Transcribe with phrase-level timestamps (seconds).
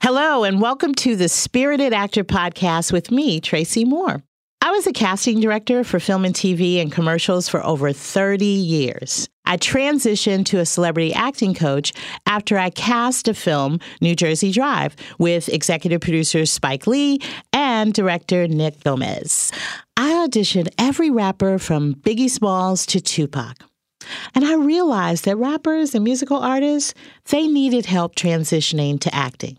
[0.00, 4.22] Hello, and welcome to the Spirited Actor Podcast with me, Tracy Moore.
[4.62, 9.28] I was a casting director for film and TV and commercials for over 30 years.
[9.44, 11.92] I transitioned to a celebrity acting coach
[12.26, 17.18] after I cast a film, New Jersey Drive, with executive producer Spike Lee
[17.52, 19.50] and director Nick Gomez.
[19.96, 23.56] I auditioned every rapper from Biggie Smalls to Tupac.
[24.36, 26.94] And I realized that rappers and musical artists,
[27.30, 29.58] they needed help transitioning to acting.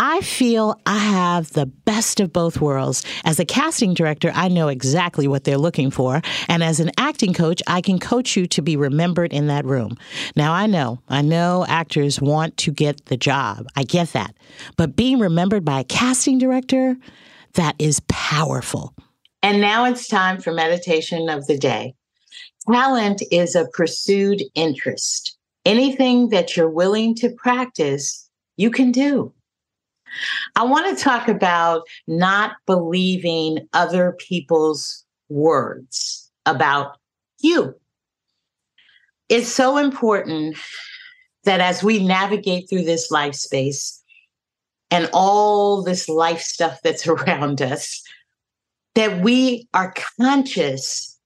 [0.00, 3.04] I feel I have the best of both worlds.
[3.24, 6.22] As a casting director, I know exactly what they're looking for.
[6.48, 9.96] And as an acting coach, I can coach you to be remembered in that room.
[10.36, 13.66] Now, I know, I know actors want to get the job.
[13.74, 14.36] I get that.
[14.76, 16.96] But being remembered by a casting director,
[17.54, 18.94] that is powerful.
[19.42, 21.94] And now it's time for meditation of the day.
[22.70, 25.36] Talent is a pursued interest.
[25.64, 29.32] Anything that you're willing to practice, you can do.
[30.56, 36.96] I want to talk about not believing other people's words about
[37.40, 37.74] you.
[39.28, 40.56] It's so important
[41.44, 44.02] that as we navigate through this life space
[44.90, 48.02] and all this life stuff that's around us,
[48.94, 51.18] that we are conscious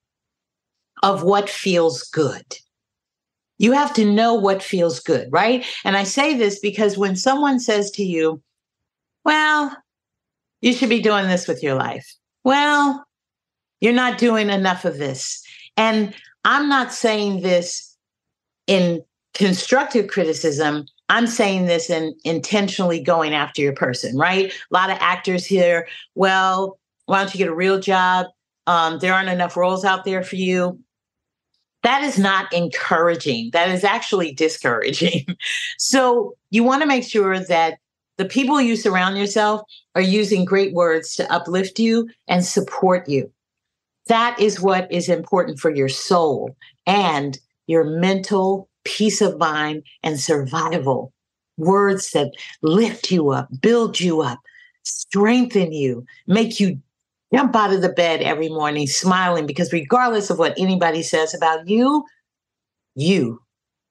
[1.02, 2.44] of what feels good.
[3.58, 5.64] You have to know what feels good, right?
[5.84, 8.42] And I say this because when someone says to you,
[9.24, 9.76] well,
[10.60, 12.06] you should be doing this with your life.
[12.44, 13.04] Well,
[13.80, 15.42] you're not doing enough of this.
[15.76, 17.96] And I'm not saying this
[18.66, 19.02] in
[19.34, 20.86] constructive criticism.
[21.08, 24.52] I'm saying this in intentionally going after your person, right?
[24.52, 28.26] A lot of actors here, well, why don't you get a real job?
[28.66, 30.78] Um, there aren't enough roles out there for you.
[31.82, 33.50] That is not encouraging.
[33.52, 35.26] That is actually discouraging.
[35.78, 37.78] so you want to make sure that
[38.22, 39.62] the people you surround yourself
[39.96, 43.28] are using great words to uplift you and support you.
[44.06, 46.54] That is what is important for your soul
[46.86, 47.36] and
[47.66, 51.12] your mental peace of mind and survival.
[51.56, 52.30] Words that
[52.62, 54.38] lift you up, build you up,
[54.84, 56.80] strengthen you, make you
[57.34, 61.68] jump out of the bed every morning smiling because regardless of what anybody says about
[61.68, 62.04] you,
[62.94, 63.42] you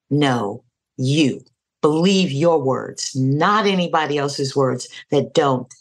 [0.09, 0.63] know
[0.95, 1.44] you.
[1.81, 5.74] Believe your words, not anybody else's words that don't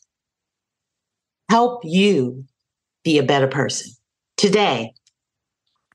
[1.48, 2.44] help you
[3.04, 3.92] be a better person.
[4.36, 4.94] Today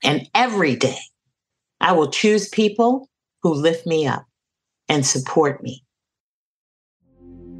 [0.02, 0.98] and every day,
[1.80, 3.08] I will choose people
[3.42, 4.26] who lift me up
[4.88, 5.82] and support me.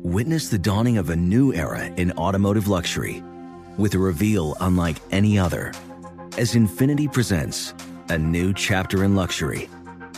[0.02, 3.22] Witness the dawning of a new era in automotive luxury
[3.76, 5.72] with a reveal unlike any other
[6.38, 7.74] as Infiniti presents
[8.08, 9.68] a new chapter in luxury,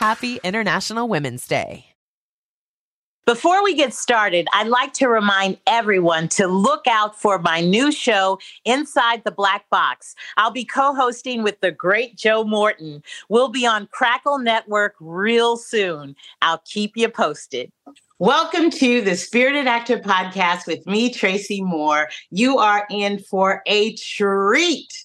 [0.00, 1.84] Happy International Women's Day.
[3.26, 7.92] Before we get started, I'd like to remind everyone to look out for my new
[7.92, 10.14] show, Inside the Black Box.
[10.38, 13.02] I'll be co hosting with the great Joe Morton.
[13.28, 16.16] We'll be on Crackle Network real soon.
[16.40, 17.70] I'll keep you posted.
[18.18, 22.08] Welcome to the Spirited Actor Podcast with me, Tracy Moore.
[22.30, 25.04] You are in for a treat.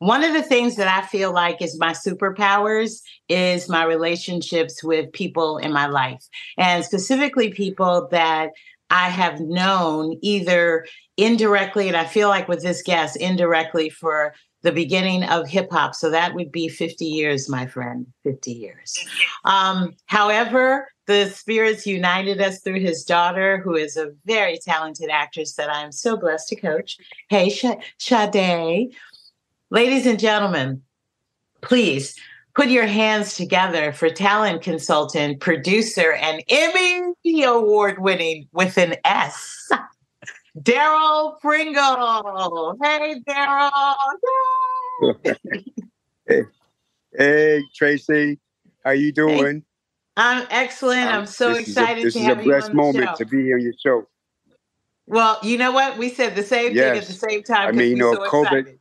[0.00, 5.12] One of the things that I feel like is my superpowers is my relationships with
[5.12, 6.26] people in my life,
[6.56, 8.50] and specifically people that
[8.88, 10.86] I have known either
[11.18, 15.94] indirectly, and I feel like with this guest, indirectly for the beginning of hip hop.
[15.94, 18.98] So that would be 50 years, my friend, 50 years.
[19.44, 25.54] Um, however, the spirits united us through his daughter, who is a very talented actress
[25.54, 26.98] that I am so blessed to coach.
[27.28, 28.94] Hey, Sh- Sade.
[29.72, 30.82] Ladies and gentlemen,
[31.60, 32.16] please
[32.56, 39.70] put your hands together for talent consultant, producer, and Emmy award winning with an S.
[40.58, 42.76] Darryl Pringle.
[42.82, 43.94] Hey, Darryl.
[46.26, 46.42] hey,
[47.16, 48.40] hey, Tracy.
[48.84, 49.58] How you doing?
[49.58, 49.62] Hey.
[50.16, 51.06] I'm excellent.
[51.06, 52.66] Um, I'm so excited a, to have you on the show.
[52.66, 54.08] This is a blessed moment to be on your show.
[55.06, 55.96] Well, you know what?
[55.96, 56.84] We said the same yes.
[56.84, 57.68] thing at the same time.
[57.68, 58.79] I mean, you know, COVID.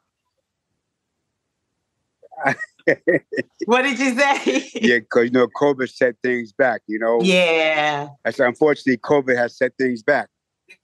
[3.65, 4.69] what did you say?
[4.75, 6.81] yeah, because you know, COVID set things back.
[6.87, 7.19] You know.
[7.21, 8.09] Yeah.
[8.23, 10.29] That's unfortunately, COVID has set things back.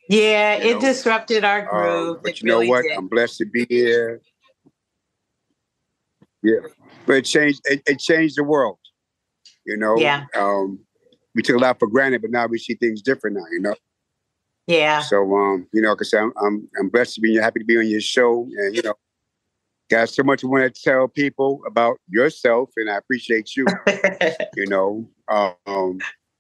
[0.10, 0.82] Yeah, it know?
[0.82, 2.24] disrupted our um, groove.
[2.24, 2.84] but it you know what?
[2.84, 2.98] Did.
[2.98, 4.22] I'm blessed to be here.
[6.44, 6.60] Yeah,
[7.06, 7.62] but it changed.
[7.66, 8.78] It, it changed the world.
[9.66, 9.98] You know.
[9.98, 10.26] Yeah.
[10.36, 10.80] Um,
[11.34, 13.46] we took a lot for granted, but now we see things different now.
[13.52, 13.76] You know.
[14.68, 15.02] Yeah.
[15.02, 17.88] So um, you know, because I'm I'm I'm blessed to be happy to be on
[17.88, 18.96] your show, and you know,
[19.90, 23.66] got so much I want to tell people about yourself, and I appreciate you.
[24.56, 26.00] you know, um,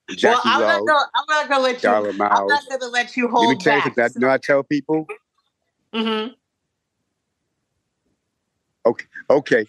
[0.10, 1.90] Jackie well, I'm Love, not gonna I'm not gonna let you.
[1.90, 2.40] Darla Miles.
[2.40, 3.86] I'm not gonna let you hold Let me tell back.
[3.86, 4.22] you something.
[4.22, 5.08] You know, I tell people.
[5.94, 6.34] Mm-hmm.
[8.88, 9.66] Okay, okay,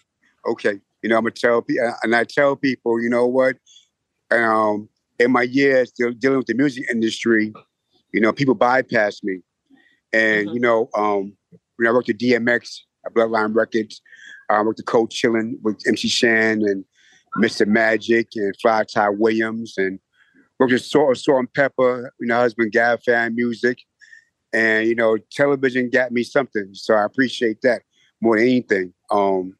[0.47, 0.79] okay.
[1.01, 3.55] You know, I'm gonna tell people, and I tell people, you know what?
[4.29, 7.53] Um, in my years dealing with the music industry,
[8.11, 9.39] you know, people bypass me.
[10.13, 10.55] And, mm-hmm.
[10.55, 11.33] you know, um,
[11.75, 12.81] when I worked at DMX,
[13.13, 14.01] Bloodline Records,
[14.49, 16.85] I worked at Cold Chillin with MC Shan and
[17.37, 17.67] Mr.
[17.67, 19.99] Magic and Fly Ty Williams and
[20.59, 23.79] worked with Salt, Salt-N-Pepa, you know, husband Gav Fan Music.
[24.53, 26.69] And, you know, television got me something.
[26.73, 27.81] So I appreciate that
[28.21, 28.93] more than anything.
[29.11, 29.53] Um,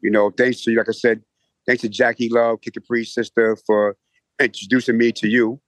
[0.00, 1.22] you know, thanks to, like I said,
[1.66, 3.96] thanks to Jackie Love, Kid Capri's sister for
[4.40, 5.60] introducing me to you.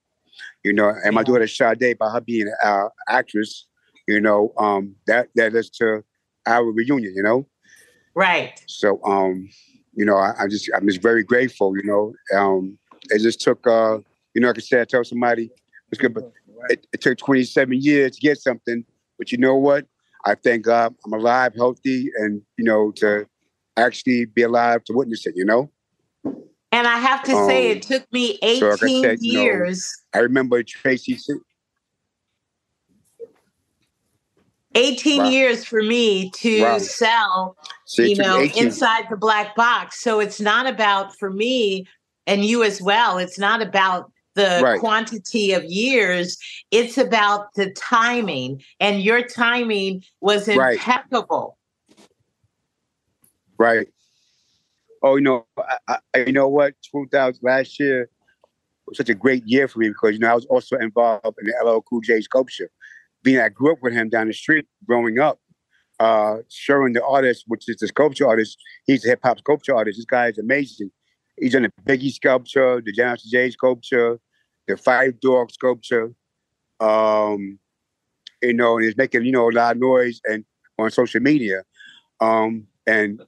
[0.65, 1.11] You know, and yeah.
[1.11, 3.67] my daughter Sade, by her being an uh, actress,
[4.09, 6.03] you know, um, that that is to
[6.47, 7.15] our reunion.
[7.15, 7.47] You know,
[8.15, 8.63] right.
[8.67, 9.49] So, um,
[9.95, 11.77] you know, I, I just I'm just very grateful.
[11.77, 12.79] You know, um,
[13.11, 13.99] it just took, uh,
[14.35, 15.51] you know, like I said, I tell somebody
[15.91, 16.33] it's good, but
[16.71, 18.85] it, it took 27 years to get something.
[19.19, 19.87] But you know what?
[20.25, 23.27] I thank God I'm alive, healthy, and you know to
[23.77, 25.35] actually be alive to witness it.
[25.37, 25.71] You know.
[26.73, 29.23] And I have to um, say, it took me 18 so like said, years.
[29.23, 31.19] You know, I remember Tracy.
[34.75, 35.29] 18 wow.
[35.29, 36.79] years for me to wow.
[36.79, 38.67] sell, so you know, 18.
[38.67, 40.01] inside the black box.
[40.01, 41.87] So it's not about, for me
[42.27, 44.81] and you as well, it's not about the right.
[44.81, 46.37] quantity of years.
[46.71, 48.63] It's about the timing.
[48.81, 51.57] And your timing was impeccable.
[53.59, 53.77] Right.
[53.77, 53.89] right
[55.05, 55.47] oh, you know,
[55.87, 58.09] I, I, you know what, 2000 last year
[58.87, 61.47] was such a great year for me because you know I was also involved in
[61.47, 62.71] the LL Cool J sculpture.
[63.25, 65.41] Being I grew up with him down the street growing up,
[65.99, 69.99] uh, showing the artist, which is the sculpture artist, he's a hip hop sculpture artist.
[69.99, 70.91] This guy is amazing.
[71.41, 74.21] He's done the Biggie sculpture, the John J sculpture,
[74.69, 76.13] the Phife Dawg sculpture.
[76.79, 77.59] Um,
[78.43, 80.45] you know, and he's making you know a lot of noise and
[80.79, 81.63] on social media.
[82.21, 83.23] Um, and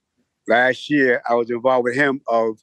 [0.47, 2.59] last year I was involved with him of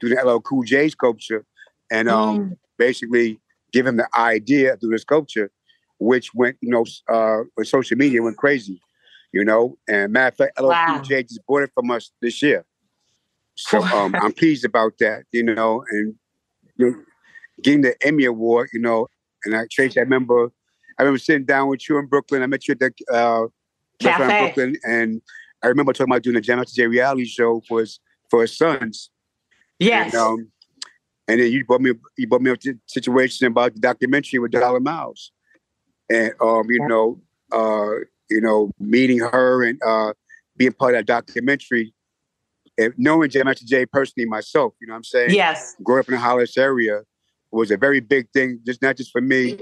[0.00, 1.44] doing the LL Cool J sculpture
[1.90, 2.56] and um, mm.
[2.78, 3.40] basically
[3.72, 5.50] give him the idea through the sculpture,
[6.04, 8.80] which went, you know, uh, with social media went crazy,
[9.32, 9.76] you know.
[9.88, 11.02] And matter of fact, wow.
[11.06, 12.64] Cool just bought it from us this year.
[13.56, 16.14] So um, I'm pleased about that, you know, and
[16.76, 16.96] you know,
[17.62, 19.06] getting the Emmy Award, you know,
[19.44, 20.50] and I Tracy, I remember
[20.98, 22.42] I remember sitting down with you in Brooklyn.
[22.42, 23.46] I met you at the uh,
[24.00, 24.22] Cafe.
[24.22, 25.22] in Brooklyn, and
[25.62, 29.10] I remember talking about doing a Jam Jay reality show for his for his sons.
[29.78, 30.12] Yes.
[30.12, 30.50] And, um,
[31.26, 34.52] and then you brought me you brought me up to situation about the documentary with
[34.52, 35.32] Darla Miles,
[36.10, 37.20] and um, you know,
[37.52, 40.12] uh, you know, meeting her and uh,
[40.56, 41.94] being part of that documentary,
[42.78, 46.08] and knowing Jam Master Jay personally myself, you know, what I'm saying, yes, growing up
[46.08, 47.02] in the Hollis area
[47.50, 49.58] was a very big thing, just not just for me,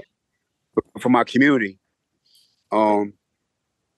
[0.75, 1.79] but for my community.
[2.71, 3.13] Um,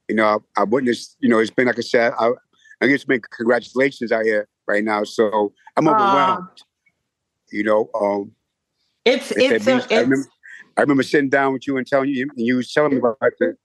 [0.09, 2.31] you know, I, I witnessed, you know, it's been, like I said, I,
[2.81, 5.03] I guess been congratulations out here right now.
[5.05, 6.47] So I'm overwhelmed.
[6.49, 6.63] Uh,
[7.51, 8.31] you know, um,
[9.05, 10.27] it's, it's, a, it's,
[10.77, 13.17] I remember, sitting down with you and telling you, and you was telling me about
[13.19, 13.55] that.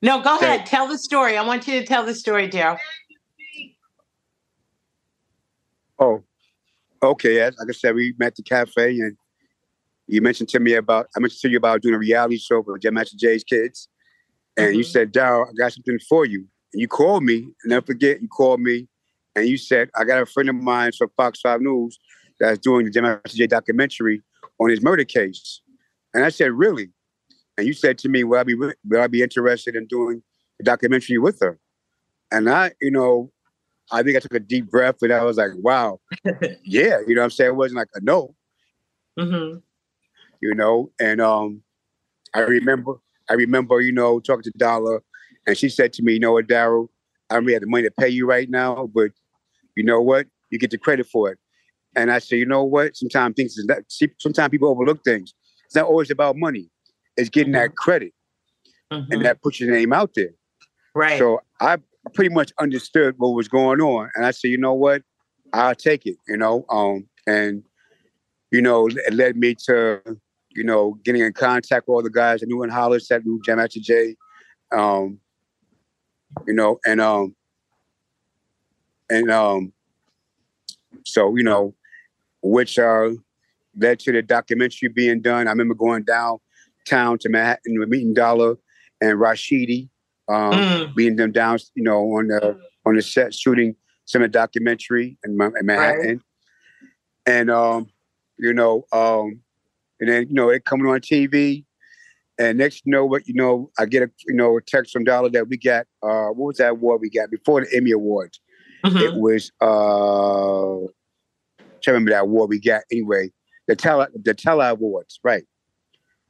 [0.00, 0.66] No, go ahead.
[0.66, 1.36] Tell the story.
[1.36, 2.78] I want you to tell the story, Darryl.
[5.98, 6.22] Oh,
[7.02, 7.40] okay.
[7.40, 9.16] As like I said, we met at the cafe, and
[10.06, 12.78] you mentioned to me about I mentioned to you about doing a reality show for
[12.78, 13.88] Jam Master Jay's kids,
[14.56, 14.90] and you mm-hmm.
[14.90, 16.46] said, Darryl, I got something for you.
[16.72, 18.86] And you called me, and never forget, you called me,
[19.34, 21.98] and you said, I got a friend of mine from Fox 5 News
[22.38, 24.22] that's doing the Jam Master Jay documentary
[24.60, 25.60] on his murder case.
[26.14, 26.90] And I said, really?
[27.56, 30.22] And you said to me, will I be, will I be interested in doing
[30.60, 31.58] a documentary with her?
[32.30, 33.32] And I, you know,
[33.90, 36.00] I think I took a deep breath and I was like, wow,
[36.64, 37.50] yeah, you know what I'm saying?
[37.50, 38.34] It wasn't like a no.
[39.18, 39.58] Mm-hmm.
[40.40, 41.62] You know, and um
[42.34, 42.94] I remember
[43.30, 45.00] I remember, you know, talking to Darla
[45.46, 46.88] and she said to me, you know what, Darryl,
[47.30, 49.10] I don't really have the money to pay you right now, but
[49.74, 50.26] you know what?
[50.50, 51.38] You get the credit for it.
[51.96, 52.96] And I said, you know what?
[52.96, 55.34] Sometimes things is not, see, sometimes people overlook things.
[55.64, 56.70] It's not always about money.
[57.16, 58.12] It's getting that credit.
[58.92, 59.06] Mhm.
[59.10, 60.30] And that puts your name out there.
[60.94, 61.18] Right.
[61.18, 61.78] So I
[62.14, 64.10] pretty much understood what was going on.
[64.14, 65.02] And I said, you know what?
[65.52, 66.64] I'll take it, you know.
[66.70, 67.64] Um, and
[68.50, 70.00] you know, it led me to,
[70.50, 73.40] you know, getting in contact with all the guys I knew in Hollis that knew
[73.44, 74.16] Jam Master Jay.
[74.72, 75.20] Um,
[76.46, 77.34] you know, and um
[79.10, 79.72] and um
[81.04, 81.74] so, you know,
[82.42, 83.10] which uh
[83.76, 85.46] led to the documentary being done.
[85.46, 88.56] I remember going downtown to Manhattan with meeting Darla
[89.00, 89.88] and Rashidi,
[90.28, 90.96] um, Mm.
[90.96, 95.18] meeting them down, you know, on the on the set shooting some of the documentary
[95.24, 96.20] in, in Manhattan.
[97.26, 97.88] And um,
[98.38, 99.40] you know, um,
[100.00, 101.64] and then you know, it coming on TV.
[102.40, 105.04] And next, you know what, you know, I get a you know a text from
[105.04, 105.86] Darla that we got.
[106.02, 108.40] Uh, what was that award we got before the Emmy Awards?
[109.02, 110.86] It was uh,
[111.88, 113.30] can't remember that award we got anyway.
[113.66, 115.44] The Tala the Tala Awards, right?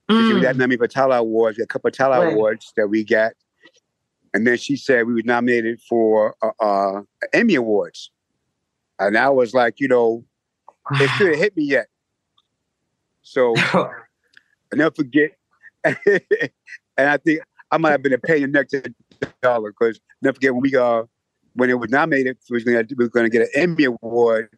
[0.08, 0.42] Mm.
[0.42, 1.58] Nominated for Tala Awards.
[1.58, 2.32] A couple of Tala Right.
[2.32, 3.32] Awards that we got,
[4.32, 8.12] and then she said we were nominated for uh, uh, Emmy Awards,
[9.00, 10.24] and I was like, you know,
[10.92, 11.88] it should have hit me yet.
[13.22, 13.90] So I
[14.74, 15.32] never forget,
[15.84, 15.98] and
[16.96, 17.40] I think
[17.72, 18.94] I might have been a pain in the neck to the
[19.42, 21.02] Darla because never forget when we uh
[21.54, 24.56] when it was nominated, we was gonna we were gonna get an Emmy award.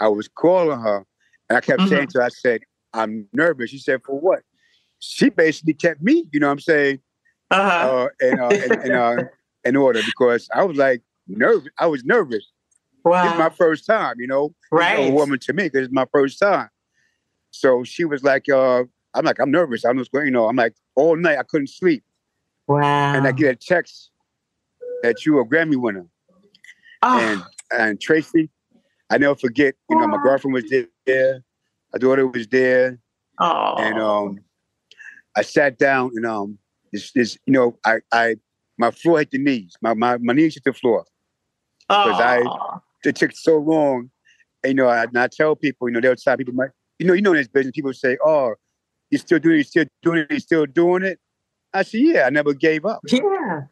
[0.00, 1.04] I was calling her,
[1.48, 4.40] and I kept saying to her, I said, "I'm nervous." She said, "For what?"
[4.98, 7.00] She basically kept me, you know what I'm saying,
[7.50, 9.16] uh, in, uh, in, in, uh,
[9.64, 11.68] in order because I was like nervous.
[11.78, 12.44] I was nervous.
[13.04, 13.28] Wow.
[13.28, 14.54] It's my first time, you know.
[14.70, 15.10] Right.
[15.10, 16.68] A woman to me because it's my first time.
[17.50, 19.84] So she was like, uh, I'm like, I'm nervous.
[19.84, 22.04] I'm just going, you know, I'm like, all night I couldn't sleep.
[22.68, 23.14] Wow.
[23.14, 24.10] And I get a text
[25.02, 26.06] that you a Grammy winner.
[27.02, 27.18] Oh.
[27.18, 28.50] And and Tracy,
[29.10, 30.64] I never forget, you know, my girlfriend was
[31.06, 31.42] there,
[31.92, 32.98] my daughter was there.
[33.38, 33.74] Oh.
[33.78, 34.38] And um
[35.36, 36.58] I sat down and um
[36.92, 38.36] this this, you know, I I
[38.78, 39.74] my floor hit the knees.
[39.82, 41.04] My my, my knees hit the floor.
[41.88, 42.42] Because I
[43.04, 44.10] it took so long.
[44.62, 47.06] And, you know, I, and I tell people, you know, they'll tell people, might, you
[47.06, 48.54] know, you know, in this business, people say, "Oh,
[49.10, 51.18] you're still doing, it, you're still doing it, you're still doing it."
[51.72, 53.62] I said, "Yeah, I never gave up." Yeah.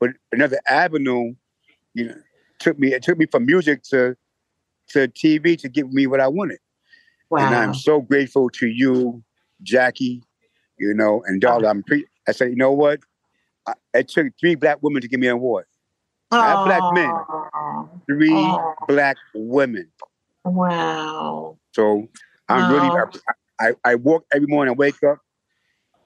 [0.00, 1.34] But another avenue,
[1.94, 2.14] you know,
[2.58, 2.92] took me.
[2.92, 4.16] It took me from music to
[4.88, 6.58] to TV to give me what I wanted.
[7.36, 9.22] And I'm so grateful to you,
[9.62, 10.22] Jackie,
[10.78, 11.58] you know, and uh-huh.
[11.58, 11.70] Darla.
[11.70, 13.00] I'm pre- I said, you know what?
[13.66, 15.64] I, it took three black women to give me an award.
[16.30, 17.12] Not black men,
[18.06, 18.74] three Aw.
[18.88, 19.90] black women.
[20.44, 21.58] Wow.
[21.72, 22.08] So
[22.48, 22.74] I'm Wow.
[22.74, 22.90] really,
[23.58, 25.18] I, I, I walk every morning, I wake up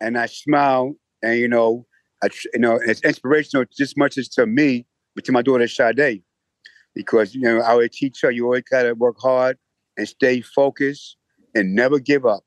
[0.01, 1.87] and I smile and, you know,
[2.23, 5.69] I, you know, it's inspirational just as much as to me, but to my daughter
[5.69, 6.23] Sade,
[6.99, 9.57] because, you know, our teacher, you always got to work hard
[9.97, 11.17] and stay focused
[11.55, 12.43] and never give up.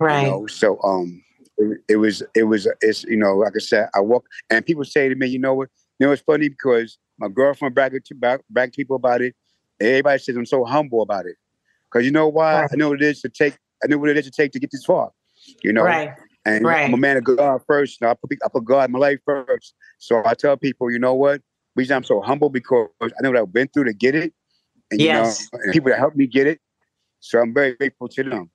[0.00, 0.22] Right.
[0.22, 1.22] You know, so, um,
[1.56, 4.82] it, it was, it was, it's, you know, like I said, I walk and people
[4.82, 5.68] say to me, you know what,
[6.00, 8.14] you know, it's funny because my girlfriend bragged to
[8.50, 9.36] brag to people about it.
[9.80, 11.36] Everybody says I'm so humble about it.
[11.92, 12.64] Cause you know why?
[12.64, 14.58] I know what it is to take, I know what it is to take to
[14.58, 15.12] get this far,
[15.62, 15.84] you know?
[15.84, 16.10] Right.
[16.44, 16.88] And Right.
[16.88, 18.00] I'm a man of God first.
[18.00, 19.74] You know, I put, I put God in my life first.
[19.98, 21.40] So I tell people, you know what?
[21.76, 24.32] Reason I'm so humble because I know what I've been through to get it.
[24.90, 26.60] And you know, and people that helped me get it.
[27.20, 28.50] So I'm very grateful to them.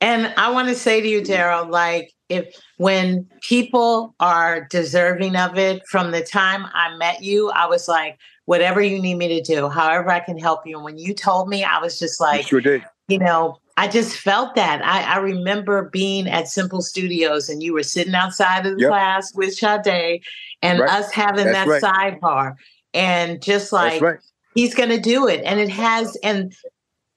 [0.00, 5.58] And I want to say to you, Darryl, like if when people are deserving of
[5.58, 9.42] it, from the time I met you, I was like, whatever you need me to
[9.42, 10.76] do, however I can help you.
[10.76, 12.82] And when you told me, I was just You like, sure did.
[13.08, 14.84] you know, I just felt that.
[14.84, 18.90] I, I remember being at Simple Studios and you were sitting outside of the Yep.
[18.90, 20.22] class with Sade
[20.62, 20.90] and Right.
[20.90, 21.82] us having That's that right.
[21.82, 22.54] sidebar.
[22.94, 24.18] And just like right.
[24.54, 25.42] he's gonna do it.
[25.44, 26.54] And it has and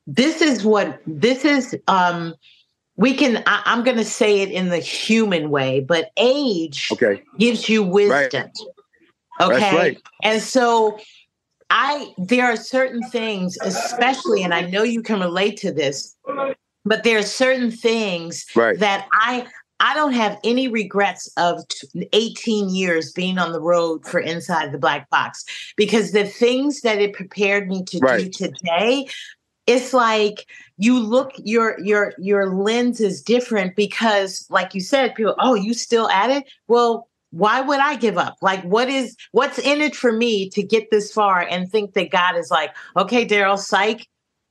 [0.07, 2.33] this is what this is um
[2.97, 7.23] we can I, i'm going to say it in the human way but age Okay.
[7.37, 8.49] gives you wisdom
[9.39, 10.99] okay and so
[11.69, 16.15] i there are certain things especially and i know you can relate to this
[16.83, 18.77] but there are certain things Right.
[18.79, 19.47] that i
[19.81, 21.63] i don't have any regrets of
[22.13, 25.43] 18 years being on the road for inside the black box
[25.75, 29.05] because the things that it prepared me to do today
[29.67, 35.35] it's like you look your your your lens is different because like you said people
[35.39, 38.35] oh you still at it well why would I give up?
[38.41, 42.11] Like, what is what's in it for me to get this far and think that
[42.11, 44.07] God is like, okay, Darryl, psych,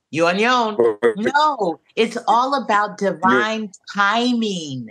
[0.09, 0.97] you on your own.
[1.15, 4.89] no, it's all about divine timing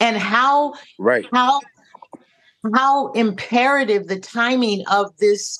[0.00, 1.26] and how right.
[1.32, 1.60] how
[2.74, 5.58] how imperative the timing of this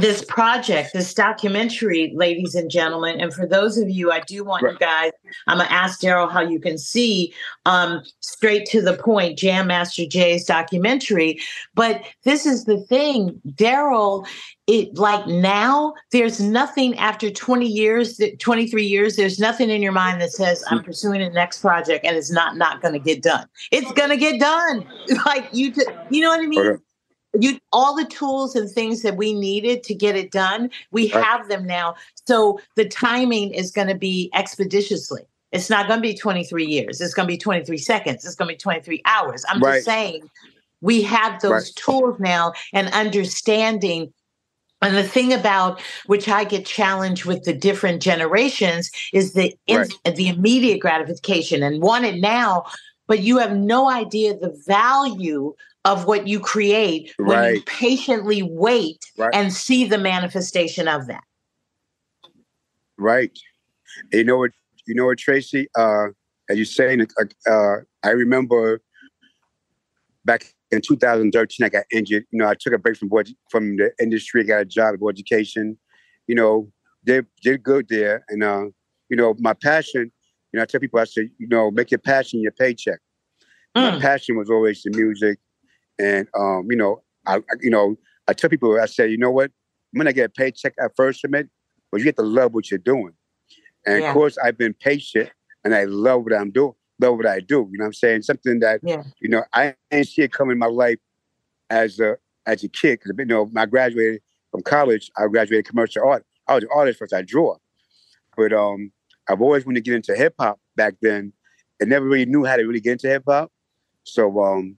[0.00, 3.20] this project, this documentary, ladies and gentlemen.
[3.20, 4.72] And for those of you, I do want right.
[4.72, 5.12] you guys,
[5.46, 7.32] I'm gonna ask Darryl how you can see
[7.66, 11.40] um, straight to the point, Jam Master Jay's documentary.
[11.74, 14.26] But this is the thing, Darryl.
[14.66, 19.16] It like now, there's nothing after 20 years, 23 years.
[19.16, 22.58] There's nothing in your mind that says I'm pursuing the next project and it's not
[22.58, 23.46] not going to get done.
[23.72, 24.86] It's going to get done.
[25.24, 25.72] Like you,
[26.10, 26.60] you know what I mean?
[26.60, 26.82] Okay
[27.38, 31.48] you all the tools and things that we needed to get it done we have
[31.48, 31.94] them now.
[32.26, 35.22] So the timing is going to be expeditiously.
[35.52, 37.00] It's not going to be 23 years.
[37.00, 38.24] It's going to be 23 seconds.
[38.24, 39.44] It's going to be 23 hours.
[39.48, 39.76] I'm right.
[39.76, 40.28] just saying
[40.80, 41.72] we have those right.
[41.76, 44.12] tools now and understanding.
[44.82, 49.90] And the thing about which I get challenged with the different generations is the right.
[50.04, 52.64] the immediate gratification and want it now,
[53.06, 55.54] but you have no idea the value
[55.88, 57.54] of what you create when right.
[57.54, 59.30] you patiently wait right.
[59.32, 61.24] and see the manifestation of that.
[62.98, 63.36] Right.
[64.12, 64.50] You know what?
[64.86, 65.68] You know what, Tracy?
[65.76, 66.08] Uh,
[66.50, 68.80] as you're saying, uh, uh, I remember
[70.24, 72.24] back in 2013, I got injured.
[72.30, 75.08] You know, I took a break from board, from the industry, got a job at
[75.08, 75.78] education.
[76.26, 76.70] You know,
[77.04, 78.66] did did good there, and uh,
[79.08, 80.12] you know, my passion.
[80.52, 83.00] You know, I tell people, I say, you know, make your passion your paycheck.
[83.76, 83.94] Mm.
[83.94, 85.38] My passion was always the music,
[85.98, 89.30] and um, you know, I, I, you know, I tell people, I say, you know
[89.30, 89.50] what?
[89.92, 91.48] When I get a paycheck at first submit,
[91.90, 93.12] but you get to love what you're doing.
[93.86, 94.08] And yeah.
[94.08, 95.30] of course, I've been patient,
[95.64, 96.74] and I love what I'm doing.
[97.00, 97.68] Love what I do.
[97.70, 98.22] You know what I'm saying?
[98.22, 99.02] Something that yeah.
[99.20, 100.98] you know I didn't see it coming in my life
[101.70, 103.00] as a as a kid.
[103.00, 106.24] Because you know, when I graduated from college, I graduated commercial art.
[106.46, 107.12] I was an artist first.
[107.12, 107.56] I draw,
[108.36, 108.92] but um,
[109.28, 111.32] I've always wanted to get into hip hop back then,
[111.80, 113.52] and never really knew how to really get into hip hop.
[114.04, 114.76] So um,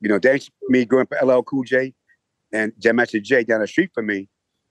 [0.00, 1.94] you know, thanks me growing up LL Cool J
[2.52, 4.28] and Jam Master Jay down the street from me,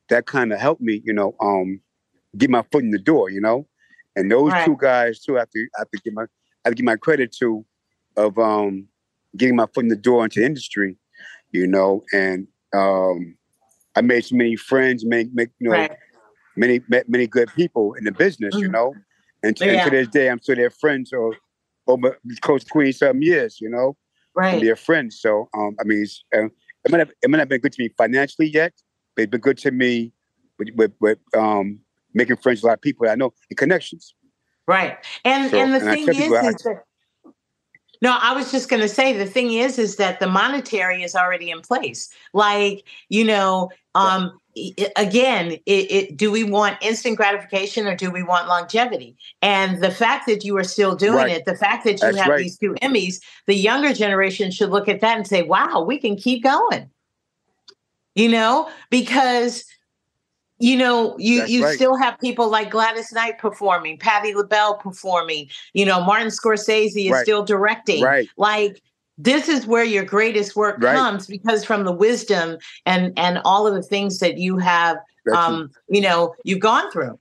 [0.09, 1.81] that kind of helped me, you know, um,
[2.37, 3.67] get my foot in the door, you know.
[4.15, 4.65] And those right.
[4.65, 6.25] two guys too, I have to I have to give my I
[6.65, 7.65] have to give my credit to
[8.15, 8.87] of um
[9.35, 10.97] getting my foot in the door into the industry,
[11.51, 13.37] you know, and um
[13.95, 15.97] I made so many friends, make make you know, right.
[16.55, 18.63] many met many good people in the business, mm-hmm.
[18.63, 18.93] you know.
[19.43, 19.83] And, to, yeah.
[19.83, 21.35] and to this day, I'm still their friends or
[21.85, 23.95] over close to 20 something years, you know
[24.37, 24.61] right.
[24.61, 25.11] be a friend.
[25.11, 26.45] So, um, I mean, uh,
[26.85, 28.73] it might have it might not been good to me financially yet,
[29.15, 30.13] but it's been good to me
[30.57, 31.79] with, with, with um,
[32.13, 34.13] making friends with a lot of people I know and connections.
[34.67, 36.83] Right, and so, and the and thing is, is that
[38.01, 41.15] no, I was just going to say the thing is, is that the monetary is
[41.15, 42.09] already in place.
[42.33, 44.39] Like you know, um,
[44.95, 49.17] again, it, it, do we want instant gratification or do we want longevity?
[49.41, 51.31] And the fact that you are still doing right.
[51.31, 52.39] it, the fact that you That's have right.
[52.39, 56.15] these two Emmys, the younger generation should look at that and say, "Wow, we can
[56.15, 56.89] keep going."
[58.15, 59.63] You know, because
[60.59, 61.75] you know, you That's you right.
[61.75, 65.49] still have people like Gladys Knight performing, Patti LaBelle performing.
[65.73, 68.03] You know, Martin Scorsese is still directing.
[68.03, 68.27] Right.
[68.37, 68.81] Like
[69.17, 70.95] this is where your greatest work right.
[70.95, 74.97] comes because from the wisdom and and all of the things that you have
[75.35, 77.19] um you know you've gone through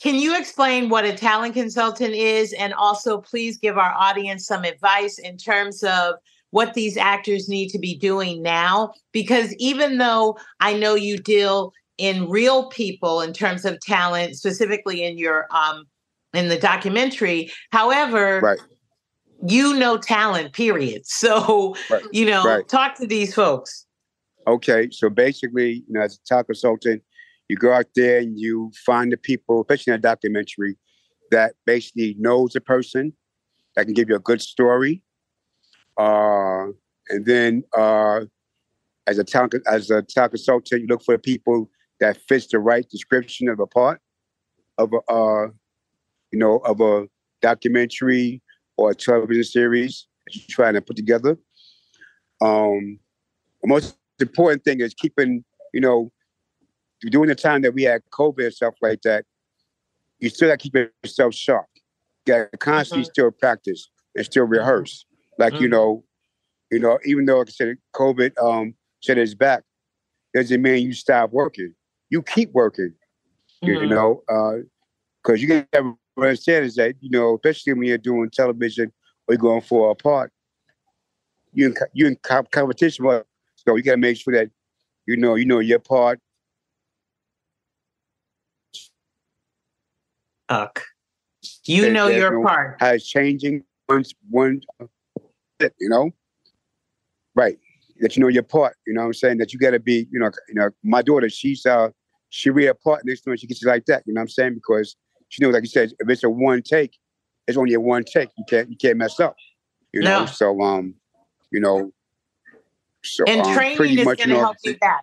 [0.00, 4.64] can you explain what a talent consultant is and also please give our audience some
[4.64, 6.14] advice in terms of
[6.50, 11.72] what these actors need to be doing now because even though i know you deal
[11.98, 15.84] in real people in terms of talent specifically in your um
[16.32, 18.58] in the documentary however right
[19.46, 21.02] you know talent, period.
[21.14, 22.02] So, right.
[22.12, 22.66] you know, right.
[22.68, 23.86] talk to these folks.
[24.46, 24.88] Okay.
[24.90, 27.02] So basically, you know, as a talent consultant,
[27.48, 30.76] you go out there and you find the people, especially in a documentary,
[31.30, 33.12] that basically knows the person,
[33.74, 35.02] that can give you a good story.
[35.98, 36.66] Uh,
[37.08, 38.20] and then uh,
[39.06, 42.58] as a talent as a talent consultant, you look for the people that fits the
[42.58, 44.00] right description of a part
[44.78, 45.46] of a uh,
[46.32, 47.06] you know of a
[47.42, 48.42] documentary
[48.76, 51.36] or a television series that you're trying to put together.
[52.40, 52.98] Um,
[53.62, 56.10] the most important thing is keeping, you know,
[57.00, 59.24] during the time that we had COVID and stuff like that,
[60.18, 61.66] you still got to keep yourself sharp.
[62.26, 63.10] You got to constantly mm-hmm.
[63.10, 65.06] still practice and still rehearse.
[65.38, 65.62] Like, mm-hmm.
[65.62, 66.04] you know,
[66.70, 69.62] you know, even though like I said COVID um said it's back,
[70.34, 71.74] doesn't mean you stop working.
[72.14, 72.94] You keep working.
[73.64, 73.66] Mm-hmm.
[73.66, 77.88] You, you know, because uh, you got to I is that, you know, especially when
[77.88, 78.92] you're doing television
[79.26, 80.30] or you're going for a part,
[81.52, 83.24] you in, you in competition with.
[83.56, 84.48] So you got to make sure that
[85.06, 86.20] you know you know your part.
[90.48, 90.84] Uck.
[91.64, 92.76] You know your no, part.
[92.78, 94.60] How it's changing once one,
[95.60, 96.12] you know,
[97.34, 97.58] right?
[97.98, 98.76] That you know your part.
[98.86, 99.38] You know what I'm saying?
[99.38, 100.06] That you got to be.
[100.12, 100.70] You know, you know.
[100.84, 101.88] My daughter, she's uh,
[102.34, 104.02] she read a part next time she gets it like that.
[104.06, 104.54] You know what I'm saying?
[104.54, 104.96] Because
[105.28, 106.98] she knows, like you said, if it's a one take,
[107.46, 108.28] it's only a one take.
[108.36, 109.36] You can't you can't mess up.
[109.92, 110.20] You know.
[110.20, 110.26] No.
[110.26, 110.94] So um,
[111.52, 111.92] you know.
[113.04, 115.02] So, and um, training is going to help you that.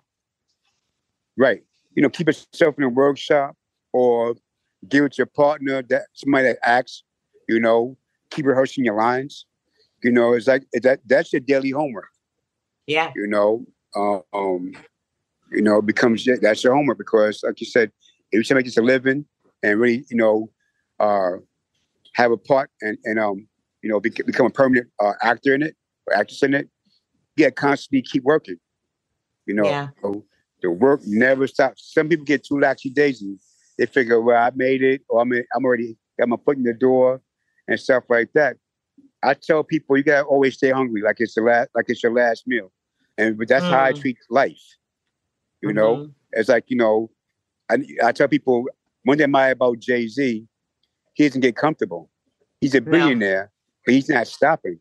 [1.38, 1.62] Right.
[1.94, 3.56] You know, keep yourself in a workshop
[3.94, 4.34] or
[4.86, 7.04] give it to your partner that somebody that acts,
[7.48, 7.96] you know,
[8.30, 9.46] keep rehearsing your lines.
[10.02, 12.08] You know, it's like that that's your daily homework.
[12.86, 13.10] Yeah.
[13.14, 13.64] You know,
[13.94, 14.72] uh, um,
[15.54, 17.90] you know, it becomes that's your homework because like you said,
[18.30, 19.24] if you make this a living
[19.62, 20.50] and really, you know,
[21.00, 21.32] uh,
[22.14, 23.46] have a part and, and um,
[23.82, 26.68] you know, be, become a permanent uh, actor in it or actress in it,
[27.36, 28.56] you got constantly keep working.
[29.46, 29.88] You know, yeah.
[30.00, 30.24] so
[30.62, 31.90] the work never stops.
[31.92, 33.38] Some people get too laxy daisy
[33.78, 36.62] they figure, well, I made it, or I'm, in, I'm already got my foot in
[36.62, 37.20] the door,
[37.68, 38.56] and stuff like that.
[39.22, 42.12] I tell people you gotta always stay hungry, like it's the last, like it's your
[42.12, 42.70] last meal,
[43.16, 43.70] and but that's mm.
[43.70, 44.00] how I mm.
[44.00, 44.60] treat life.
[45.62, 45.76] You mm-hmm.
[45.76, 47.10] know, it's like you know,
[47.70, 48.66] I, I tell people
[49.04, 50.46] one thing I about Jay Z,
[51.14, 52.10] he doesn't get comfortable.
[52.60, 53.80] He's a billionaire, no.
[53.86, 54.78] but he's not stopping.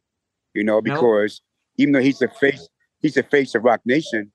[0.54, 1.76] You know, because nope.
[1.78, 2.68] even though he's the face,
[3.00, 4.32] he's the face of Roc Nation,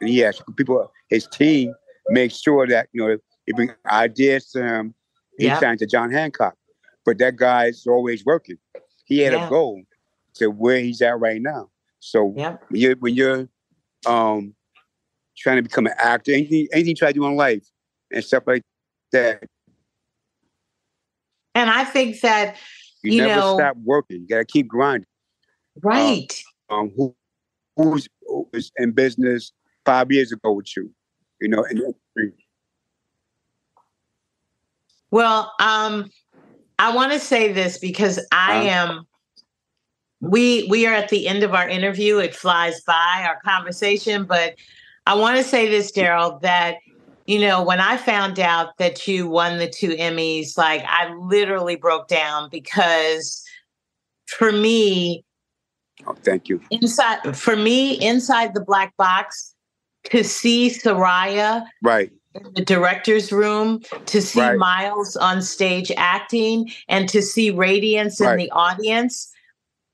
[0.00, 1.74] and he has people, his team
[2.08, 4.94] makes sure that you know he bring ideas to him.
[5.38, 6.54] He signed to John Hancock.
[7.04, 8.58] But that guy's always working.
[9.04, 9.46] He had yeah.
[9.46, 9.82] a goal
[10.34, 11.70] to where he's at right now.
[12.00, 12.62] So yep.
[12.68, 13.48] when you're when you're
[14.06, 14.54] um,
[15.38, 17.66] trying to become an actor, anything anything you try to do in life
[18.10, 18.62] and stuff like
[19.12, 19.42] that.
[21.54, 22.56] And I think that
[23.02, 24.20] you, you never know, stop working.
[24.20, 25.06] You gotta keep grinding.
[25.82, 26.42] Right.
[26.70, 27.16] Um, um who
[27.76, 29.52] who's who was in business
[29.84, 30.90] five years ago with you?
[31.40, 31.80] You know, and
[35.10, 36.10] well, um,
[36.78, 39.04] I want to say this because I am.
[40.20, 42.18] We we are at the end of our interview.
[42.18, 44.56] It flies by our conversation, but
[45.08, 46.76] I want to say this, Darryl, that
[47.24, 51.76] you know when I found out that you won the two Emmys, like I literally
[51.76, 53.42] broke down because
[54.26, 55.24] for me,
[56.06, 56.60] oh, thank you.
[56.70, 59.54] Inside for me, inside the black box,
[60.10, 64.58] to see Soraya right in the director's room to see right.
[64.58, 68.32] Miles on stage acting and to see radiance right.
[68.32, 69.32] in the audience.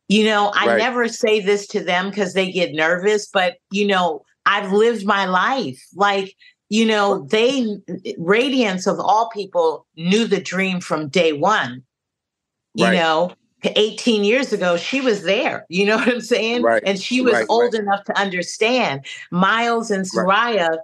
[0.09, 0.79] You know, I right.
[0.79, 5.27] never say this to them because they get nervous, but you know, I've lived my
[5.27, 5.85] life.
[5.95, 6.35] Like,
[6.69, 7.77] you know, they
[8.19, 11.83] radiance of all people knew the dream from day one.
[12.77, 15.65] You know, 18 years ago, she was there.
[15.69, 16.63] You know what I'm saying?
[16.63, 16.83] Right.
[16.85, 19.07] And she was old enough to understand.
[19.31, 20.79] Miles and Soraya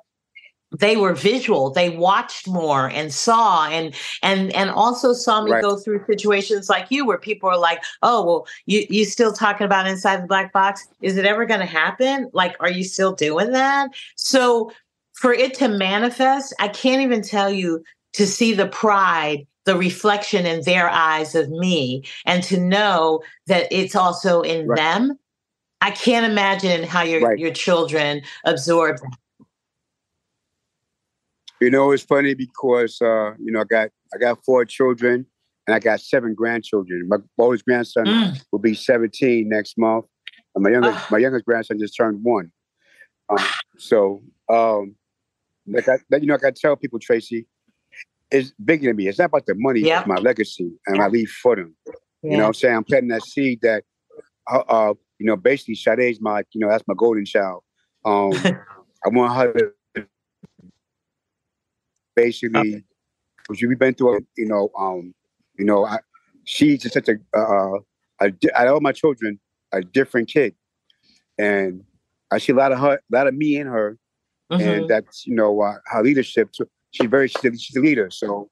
[0.78, 5.62] they were visual they watched more and saw and and and also saw me right.
[5.62, 9.64] go through situations like you where people are like oh well you you still talking
[9.64, 13.12] about inside the black box is it ever going to happen like are you still
[13.12, 14.70] doing that so
[15.12, 20.46] for it to manifest i can't even tell you to see the pride the reflection
[20.46, 24.76] in their eyes of me and to know that it's also in right.
[24.76, 25.18] them
[25.80, 27.38] i can't imagine how your right.
[27.40, 29.19] your children absorb that
[31.60, 35.26] you know, it's funny because uh, you know I got I got four children
[35.66, 37.06] and I got seven grandchildren.
[37.08, 38.42] My oldest grandson mm.
[38.50, 40.06] will be seventeen next month,
[40.54, 41.06] and my youngest uh.
[41.10, 42.50] my youngest grandson just turned one.
[43.28, 43.44] Um,
[43.78, 44.96] so, um,
[45.66, 47.46] like I, you know, like I tell people, Tracy,
[48.30, 49.08] it's bigger than me.
[49.08, 49.80] It's not about the money.
[49.80, 50.00] Yep.
[50.00, 51.76] It's my legacy, and I leave for them.
[51.86, 51.92] Yeah.
[52.22, 53.84] You know, what I'm saying I'm planting that seed that,
[54.50, 57.62] uh, uh you know, basically Sade's my, you know, that's my golden child.
[58.04, 58.32] Um,
[59.04, 59.72] I want her to
[62.14, 62.84] basically
[63.48, 65.14] because we've been through, you know, um,
[65.58, 65.98] you know, I,
[66.44, 67.78] she's just such a, uh,
[68.20, 69.40] a, I all my children,
[69.72, 70.54] a different kid,
[71.38, 71.82] and
[72.30, 73.98] I see a lot of her, a lot of me in her,
[74.52, 74.68] mm-hmm.
[74.68, 76.50] and that's you know uh, her leadership.
[76.92, 78.50] She's very she's a, she's a leader, so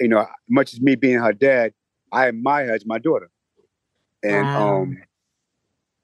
[0.00, 1.72] you know, much as me being her dad,
[2.10, 3.30] I admire her as my daughter,
[4.22, 4.82] and wow.
[4.82, 4.98] um,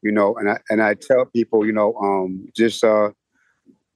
[0.03, 3.11] you know, and I and I tell people, you know, um, just uh,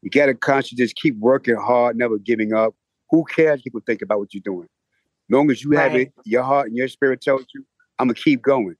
[0.02, 2.74] you got to constantly just keep working hard, never giving up.
[3.12, 4.68] Who cares people think about what you're doing?
[5.30, 5.90] long as you right.
[5.90, 7.64] have it, your heart and your spirit tells you,
[7.98, 8.76] I'm gonna keep going.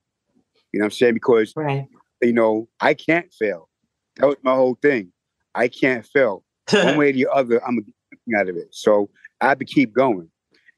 [0.73, 1.14] You know what I'm saying?
[1.14, 1.87] Because right.
[2.21, 3.68] you know, I can't fail.
[4.16, 5.12] That was my whole thing.
[5.55, 6.45] I can't fail.
[6.73, 8.68] One way or the other, I'm gonna out of it.
[8.71, 10.29] So I have to keep going.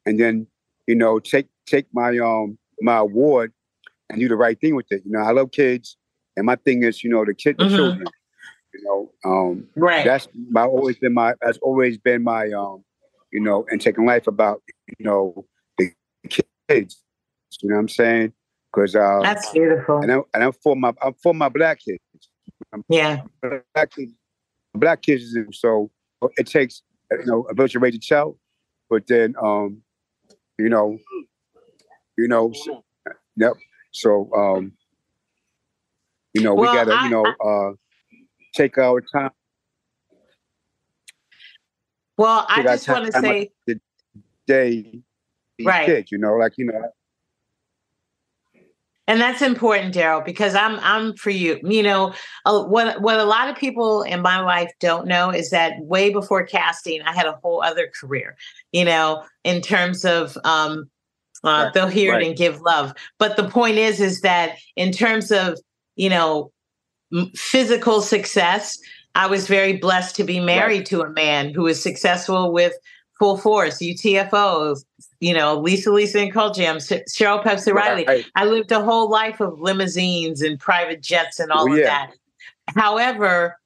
[0.07, 0.47] And then,
[0.87, 3.53] you know, take take my um my award
[4.11, 5.03] and do the right thing with it.
[5.05, 5.97] You know, I love kids
[6.37, 7.77] And my thing is, you know, the kids, the Mhm.
[7.77, 8.09] children.
[8.75, 10.05] You know, um, Right.
[10.05, 12.85] That's my always been my that's always been my um,
[13.35, 14.62] you know, and taking life about
[14.99, 15.44] you know
[15.77, 15.90] the
[16.70, 17.03] kids.
[17.61, 18.33] You know what I'm saying?
[18.73, 19.99] Because uh, That's beautiful.
[19.99, 21.99] And I'm and I'm for my I'm for my black kids.
[22.73, 23.23] I'm Yeah.
[23.75, 24.12] black kids,
[24.75, 25.37] black kids.
[25.53, 25.90] So
[26.37, 28.38] it takes you know a village to raise a child,
[28.88, 29.83] but then um,
[30.59, 30.97] you know,
[32.16, 32.68] you know, s-
[33.37, 33.55] yep.
[33.92, 34.73] So um,
[36.35, 37.73] you know, we Well, gotta I- you know uh,
[38.55, 39.31] take our time.
[42.16, 43.81] Well, I just want to say, the
[44.46, 45.03] day
[45.62, 46.07] Right.
[46.11, 46.90] You know, like you know,
[49.07, 51.61] and that's important, Darryl, because I'm I'm for you.
[51.62, 55.50] You know, uh, what what a lot of people in my life don't know is
[55.50, 58.37] that way before casting, I had a whole other career.
[58.72, 60.90] You know, in terms of um,
[61.44, 62.22] uh, Right, they'll hear right.
[62.22, 62.94] it and give love.
[63.18, 65.59] But the point is, is that in terms of
[65.94, 66.50] you know
[67.37, 68.77] physical success,
[69.14, 72.72] I was very blessed to be married to a man who was successful with
[73.18, 74.85] Full Force, UTFOs,
[75.20, 78.05] you know, Lisa Lisa and Cult Jam, Cheryl Pepsii Riley.
[78.07, 78.27] Right.
[78.35, 81.79] I lived a whole life of limousines and private jets and oh, all Oh, of
[81.79, 81.85] yeah.
[81.85, 82.14] that.
[82.74, 83.57] However,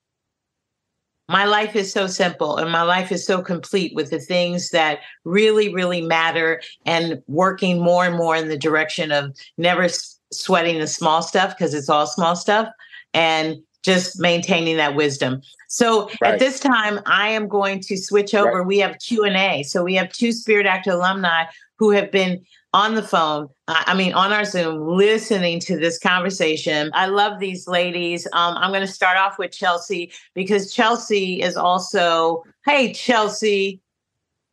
[1.30, 5.00] my life is so simple and my life is so complete with the things that
[5.24, 9.88] really, really matter and working more and more in the direction of never
[10.32, 12.68] sweating the small stuff because it's all small stuff
[13.14, 15.40] and just maintaining that wisdom.
[15.68, 18.58] So at this time, I am going to switch over.
[18.58, 18.66] Right.
[18.66, 19.62] We have Q and A.
[19.62, 21.44] So we have two Spirit Actor alumni
[21.78, 23.48] who have been on the phone.
[23.68, 26.90] uh, I mean, on our Zoom, listening to this conversation.
[26.92, 28.26] I love these ladies.
[28.32, 32.44] Um, I'm going to start off with Chelsea because Chelsea is also.
[32.66, 33.80] Hey, Chelsea,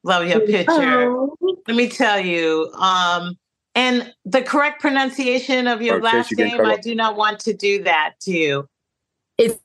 [0.04, 1.28] love your picture.
[1.68, 2.72] Let me tell you.
[2.76, 3.38] Um,
[3.74, 7.84] and the correct pronunciation of your Oh, last name, I do not want to do
[7.84, 8.70] that to you.
[9.38, 9.60] It's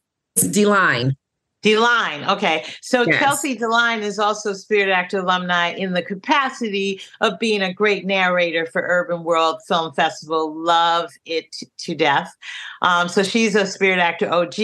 [0.51, 1.17] D-Line.
[1.63, 2.25] D-Line.
[2.25, 2.65] Okay.
[2.81, 3.19] So Yes.
[3.19, 8.65] Chelsea D-Line is also Spirit Actor alumni in the capacity of being a great narrator
[8.65, 10.55] for Urban World Film Festival.
[10.55, 12.35] Love it to death.
[12.81, 14.59] Um, so she's a Spirit Actor OG.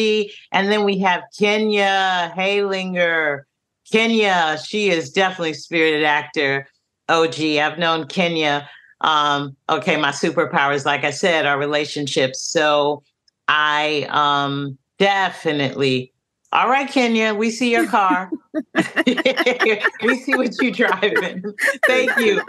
[0.52, 3.42] And then we have Kenya Halinger.
[3.90, 6.66] Kenya, she is definitely Spirited Actor
[7.08, 7.40] OG.
[7.40, 8.68] I've known Kenya.
[9.02, 12.40] Um, okay, my superpowers, like I said, are relationships.
[12.40, 13.02] So
[13.48, 16.12] I um definitely
[16.52, 18.30] all right, Kenya, we see your car.
[19.06, 21.44] we see what you're driving.
[21.86, 22.40] Thank you.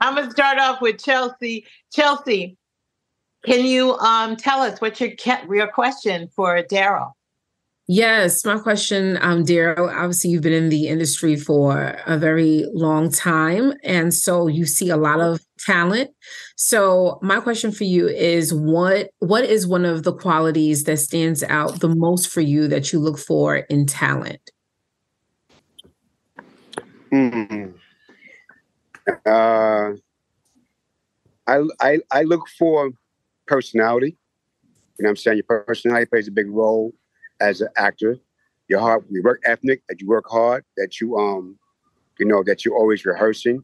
[0.00, 1.66] I'm gonna start off with Chelsea.
[1.92, 2.56] Chelsea,
[3.44, 5.10] can you um tell us what's your
[5.50, 7.12] your question for Darryl?
[7.92, 9.92] Yes, my question, um, Darryl.
[9.92, 14.90] Obviously, you've been in the industry for a very long time, and so you see
[14.90, 16.10] a lot of talent.
[16.54, 21.42] So, my question for you is: what What is one of the qualities that stands
[21.42, 24.52] out the most for you that you look for in talent?
[27.12, 27.74] Mm.
[29.26, 29.94] Uh,
[31.48, 32.92] I, I I look for
[33.48, 34.16] personality.
[34.96, 35.38] You know I'm saying?
[35.38, 36.94] Your personality plays a big role
[37.40, 38.18] as an actor.
[38.68, 41.58] Your hard, your work ethnic, that you work hard, that you um,
[42.18, 43.62] you know, that you're always rehearsing.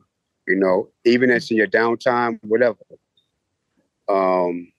[0.49, 2.79] You know, even as in your downtime, whatever.
[4.09, 4.73] Um.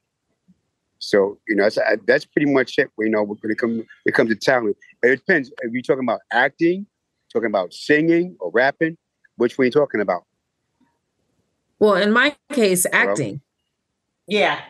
[0.99, 2.89] So you know that's that's pretty much it.
[2.97, 5.51] You know, when it comes when it comes to talent, it depends.
[5.61, 6.87] If you're talking about acting,
[7.31, 8.97] talking about singing or rapping,
[9.37, 10.23] which one are you talking about?
[11.79, 13.41] Well, in my case, acting.
[14.27, 14.61] Yeah.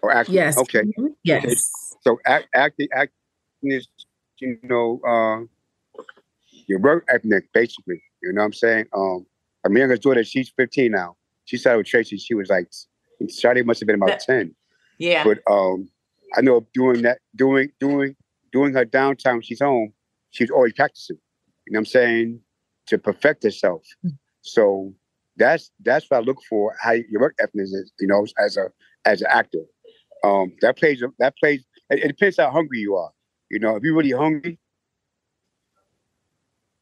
[0.00, 0.36] Or acting?
[0.36, 0.56] Yes.
[0.56, 0.84] Okay.
[1.24, 1.70] Yes.
[2.02, 3.14] So act, acting, acting
[3.62, 3.88] is,
[4.38, 6.02] you know, uh,
[6.66, 8.02] your work ethic, basically.
[8.22, 8.86] You know what I'm saying?
[8.94, 9.26] Um,
[9.68, 11.16] my youngest daughter, she's 15 now.
[11.44, 12.16] She started with Tracy.
[12.16, 12.70] She was like,
[13.22, 14.54] Shadi must have been about 10.
[14.98, 15.24] Yeah.
[15.24, 15.88] But um,
[16.36, 18.16] I know doing that, doing, doing,
[18.52, 19.92] doing her downtime when she's home,
[20.30, 21.18] she's always practicing.
[21.66, 22.40] You know what I'm saying?
[22.88, 23.82] To perfect herself.
[24.42, 24.94] So
[25.36, 26.74] that's that's what I look for.
[26.80, 28.70] How your work ethic is, you know, as a
[29.04, 29.64] as an actor.
[30.24, 31.64] Um, that plays that plays.
[31.88, 33.10] It, it depends how hungry you are.
[33.50, 34.58] You know, if you're really hungry,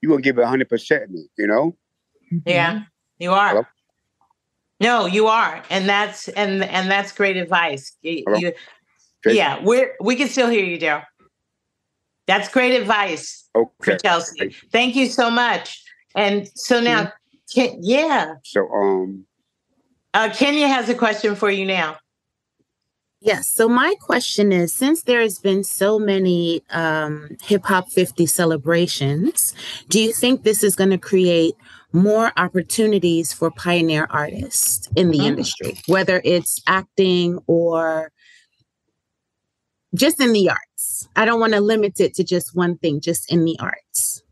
[0.01, 1.30] you're gonna give it 100 percent in it.
[1.36, 1.76] You know.
[2.45, 2.82] Yeah,
[3.18, 3.66] you are.
[4.80, 7.97] No, you are, and that's and and that's great advice.
[8.03, 8.53] You- you-
[9.26, 11.05] yeah, we're we can still hear you, Darryl.
[12.26, 13.97] That's great advice for Okay.
[14.03, 14.55] Chelsea.
[14.70, 15.82] Thank you so much.
[16.14, 17.12] And so now,
[17.53, 19.24] Ken, yeah, So um,
[20.14, 21.97] uh, Kenya has a question for you now.
[23.20, 23.48] Yes.
[23.48, 29.54] So my question is since there has been so many um, hip hop 50 celebrations,
[29.88, 31.54] do you think this is going to create
[31.92, 35.26] more opportunities for pioneer artists in the Mm.
[35.26, 38.12] industry, whether it's acting or
[39.94, 41.08] just in the arts.
[41.16, 44.22] I don't want to limit it to just one thing, just in the arts.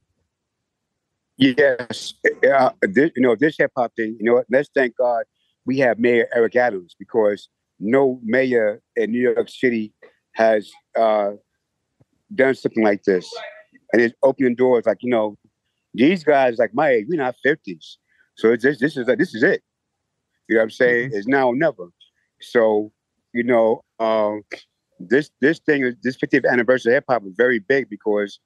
[1.38, 2.14] Yes,
[2.50, 4.16] uh, this, you know this hip hop thing.
[4.20, 5.24] You know, let's thank God
[5.64, 7.48] we have Mayor Eric Adams because
[7.78, 9.92] no mayor in New York City
[10.32, 11.32] has uh,
[12.34, 13.28] done something like this,
[13.92, 14.86] and it's opening doors.
[14.86, 15.36] Like you know,
[15.94, 17.98] these guys like my age, we're not fifties,
[18.36, 19.62] so it's this, this is this is it.
[20.48, 21.08] You know what I'm saying?
[21.08, 21.18] Mm-hmm.
[21.18, 21.88] It's now or never.
[22.40, 22.92] So
[23.32, 24.42] you know, um,
[24.98, 28.38] this this thing, this 50th anniversary of hip hop is very big because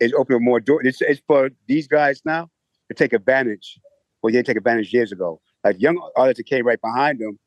[0.00, 0.82] it's opening more doors.
[0.84, 2.48] It's, it's for these guys now
[2.88, 3.80] to take advantage.
[4.22, 5.40] Well, they didn't take advantage years ago.
[5.64, 7.38] Like young artists that came right behind them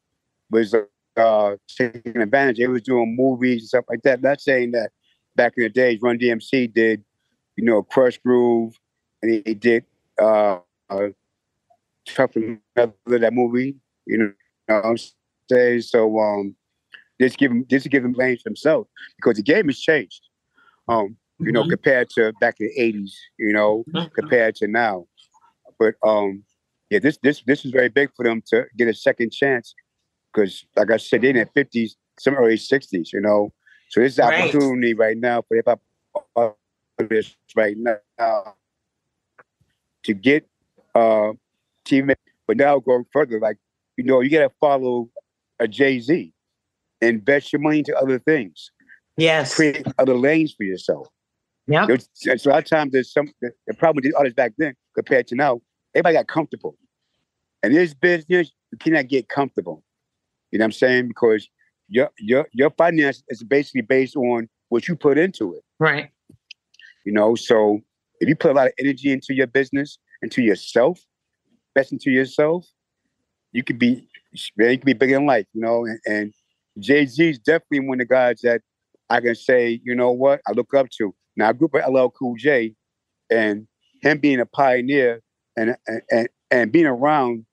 [0.50, 0.74] was
[1.18, 2.58] uh, taking advantage.
[2.58, 4.22] They was doing movies and stuff like that.
[4.22, 4.92] Not saying that
[5.36, 7.04] back in the days, Run DMC did,
[7.56, 8.74] you know, Krush Groove,
[9.22, 9.86] and he, he did
[10.22, 10.60] uh,
[10.90, 11.10] uh,
[12.08, 13.76] Tough Another that movie.
[14.06, 14.34] You know, you
[14.70, 14.98] know what I'm
[15.50, 15.82] saying?
[15.82, 16.56] So um,
[17.20, 18.88] this give him this give him range himself
[19.18, 20.22] because the game has changed.
[20.88, 21.72] Um, you know, mm-hmm.
[21.72, 24.08] compared to back in the eighties, you know, mm-hmm.
[24.14, 25.06] compared to now.
[25.80, 26.44] But um,
[26.90, 29.74] yeah, this this this is very big for them to get a second chance
[30.34, 33.54] because, like I said, they're in their fifties, some early sixties, you know.
[33.90, 34.46] So this is right.
[34.46, 36.58] opportunity right now for hip hop
[37.00, 38.56] artists right now
[40.04, 40.48] to get
[40.96, 41.32] uh
[41.86, 43.40] teammates, but now going further.
[43.40, 43.58] Like
[43.98, 45.10] you know, you gotta follow
[45.60, 46.34] a Jay Z,
[47.02, 48.72] invest your money into other things.
[49.18, 51.08] Yes, create other lanes for yourself.
[51.68, 51.88] Yeah.
[52.14, 55.28] So a lot of times there's some the problem with the artists back then compared
[55.28, 55.62] to now.
[55.94, 56.78] Everybody got comfortable,
[57.62, 59.84] and this business you cannot get comfortable.
[60.52, 61.08] You know what I'm saying?
[61.08, 61.48] Because
[61.88, 65.64] your your your finance is basically based on what you put into it.
[65.80, 66.10] Right.
[67.06, 67.80] You know, so
[68.20, 71.00] if you put a lot of energy into your business, into yourself,
[71.76, 72.66] invest into yourself,
[73.52, 74.08] you could be
[74.58, 75.46] man, you could be bigger than life.
[75.54, 76.34] You know, and, and
[76.80, 78.62] Jay Z is definitely one of the guys that
[79.10, 81.14] I can say, you know what, I look up to.
[81.36, 82.74] Now I grew up with LL Cool J,
[83.30, 83.68] and
[84.02, 85.22] him being a pioneer
[85.58, 85.76] and
[86.10, 87.46] and and being around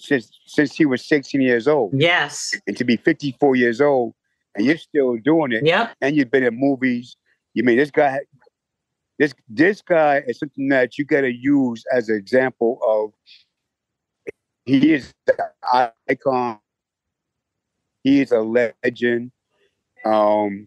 [0.00, 1.92] since since he was 16 years old.
[1.94, 2.54] Yes.
[2.66, 4.14] And to be 54 years old
[4.54, 5.64] and you're still doing it.
[5.64, 5.94] Yep.
[6.00, 7.16] And you've been in movies.
[7.54, 8.20] You mean this guy
[9.18, 13.12] this this guy is something that you gotta use as an example of
[14.64, 15.12] he is
[15.72, 16.58] an icon.
[18.02, 19.32] He is a legend.
[20.06, 20.66] Um,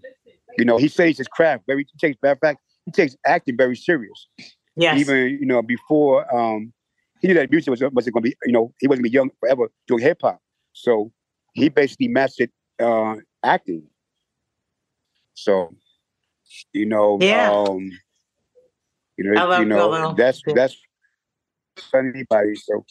[0.57, 3.57] you know, he says his craft very he takes matter of fact, he takes acting
[3.57, 4.27] very serious.
[4.75, 4.99] Yes.
[4.99, 6.73] Even, you know, before um
[7.23, 9.31] he knew that music was wasn't gonna be, you know, he wasn't gonna be young
[9.39, 10.39] forever doing hip hop.
[10.73, 11.11] So
[11.53, 13.83] he basically mastered uh acting.
[15.33, 15.73] So,
[16.73, 17.49] you know, yeah.
[17.49, 17.89] um
[19.17, 20.75] you know, you know, that's that's
[21.95, 22.55] anybody.
[22.55, 22.85] So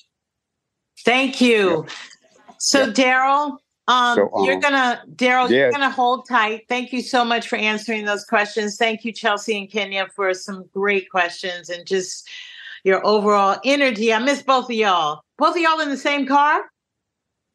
[1.05, 1.85] thank you.
[1.87, 2.55] Yeah.
[2.59, 2.93] So yeah.
[2.93, 3.59] Darryl,
[3.89, 5.57] um, so, um, you're gonna, Darryl, yeah.
[5.57, 6.63] you're gonna hold tight.
[6.69, 8.77] Thank you so much for answering those questions.
[8.77, 12.29] Thank you, Chelsea and Kenya, for some great questions and just
[12.85, 14.13] your overall energy.
[14.13, 15.23] I miss both of y'all.
[15.39, 16.63] Both of y'all in the same car?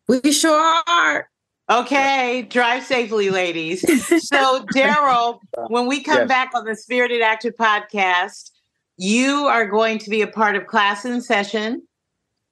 [0.08, 1.30] We sure are.
[1.70, 3.82] Okay, drive safely, ladies.
[4.26, 6.28] so, Darryl, when we come yes.
[6.28, 8.52] back on the Spirited Actor podcast,
[8.96, 11.82] you are going to be a part of class in session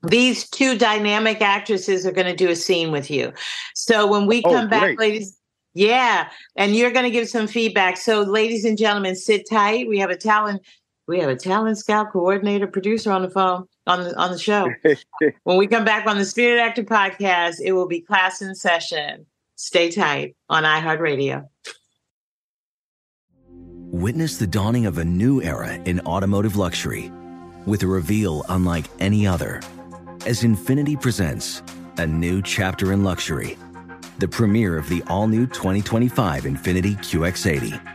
[0.10, 3.34] these two dynamic actresses are going to do a scene with you.
[3.74, 5.38] So when we oh, come oh, back, ladies,
[5.74, 7.98] yeah, and you're going to give some feedback.
[7.98, 9.88] So, ladies and gentlemen, sit tight.
[9.88, 10.62] We have a talent.
[11.08, 14.70] We have a talent scout coordinator producer on the phone on the on the show.
[15.43, 19.26] when we come back on the Spirit Actor podcast, it will be class in session.
[19.56, 21.47] Stay tight on iHeartRadio.
[23.91, 27.12] Witness the dawning of a new era in automotive luxury
[27.66, 29.62] with a reveal unlike any other
[30.26, 31.62] as Infiniti presents
[31.97, 33.58] a new chapter in luxury,
[34.18, 37.95] the premiere of the all new 2025 Infiniti QX80.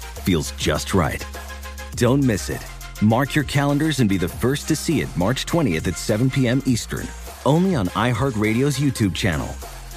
[0.21, 1.25] feels just right.
[1.95, 2.65] Don't miss it.
[3.01, 6.61] Mark your calendars and be the first to see it March 20th at 7 p.m.
[6.65, 7.07] Eastern,
[7.45, 9.47] only on iHeartRadio's YouTube channel.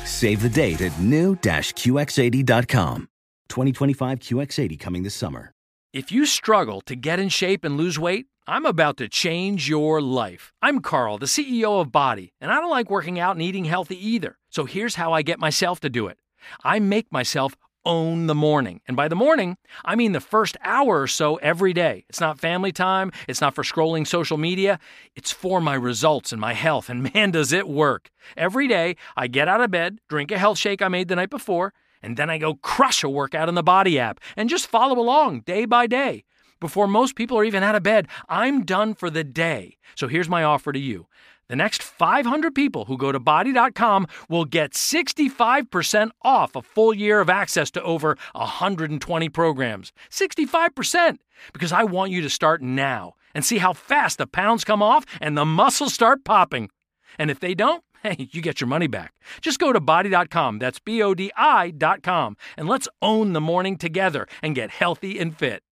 [0.04, 3.08] Save the date at new-QX80.com.
[3.48, 5.52] 2025 QX80 coming this summer.
[5.92, 10.02] If you struggle to get in shape and lose weight, I'm about to change your
[10.02, 10.52] life.
[10.60, 13.96] I'm Carl, the CEO of BODi, and I don't like working out and eating healthy
[14.06, 14.36] either.
[14.50, 16.18] So here's how I get myself to do it
[16.62, 18.80] I make myself own the morning.
[18.86, 22.04] And by the morning, I mean the first hour or so every day.
[22.08, 24.78] It's not family time, it's not for scrolling social media,
[25.14, 26.88] it's for my results and my health.
[26.88, 28.10] And man, does it work.
[28.36, 31.30] Every day, I get out of bed, drink a health shake I made the night
[31.30, 31.72] before,
[32.02, 35.40] and then I go crush a workout in the BODi app and just follow along
[35.40, 36.24] day by day.
[36.60, 39.76] Before most people are even out of bed, I'm done for the day.
[39.96, 41.06] So here's my offer to you.
[41.48, 47.20] The next 500 people who go to bodi.com will get 65% off a full year
[47.20, 49.92] of access to over 120 programs.
[50.10, 51.18] 65%!
[51.52, 55.04] Because I want you to start now and see how fast the pounds come off
[55.20, 56.70] and the muscles start popping.
[57.18, 59.14] And if they don't, hey, you get your money back.
[59.40, 64.26] Just go to bodi.com, that's B O D I.com, and let's own the morning together
[64.42, 65.62] and get healthy and fit.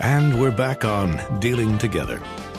[0.00, 2.22] And we're back on Dealing Together,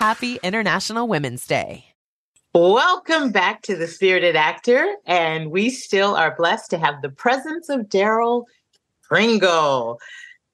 [0.00, 1.84] Happy International Women's Day.
[2.54, 7.68] Welcome back to the Spirited Actor, and we still are blessed to have the presence
[7.68, 8.46] of Darryl
[9.02, 10.00] Pringle,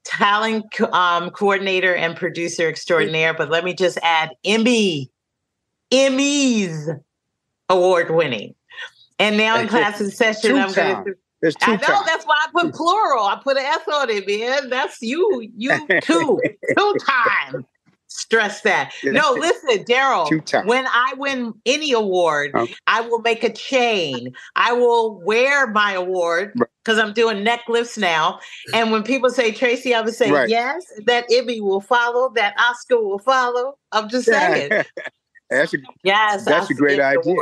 [0.04, 3.34] talent um, coordinator and producer extraordinaire.
[3.34, 5.12] But let me just add Emmy,
[5.92, 7.00] Emmys
[7.68, 8.56] award winning.
[9.20, 11.14] And now in class in session, I'm going to.
[11.62, 12.02] I know time.
[12.04, 13.24] that's why I put plural.
[13.24, 14.70] I put an S on it, man.
[14.70, 15.70] That's you, you
[16.02, 16.40] two,
[16.76, 17.64] two time.
[18.08, 18.92] Stress that.
[19.04, 20.28] No, listen, Darryl.
[20.66, 22.52] When I win any award,
[22.86, 24.32] I will make a chain.
[24.54, 26.54] I will wear my award
[26.84, 28.38] because I'm doing neck lifts now.
[28.72, 30.48] And when people say Tracy, I would say Right.
[30.48, 30.84] yes.
[31.06, 32.30] That Emmy will follow.
[32.34, 33.76] That Oscar will follow.
[33.92, 34.70] I'm just saying.
[35.50, 37.34] That's a, Yes, That's a great idea.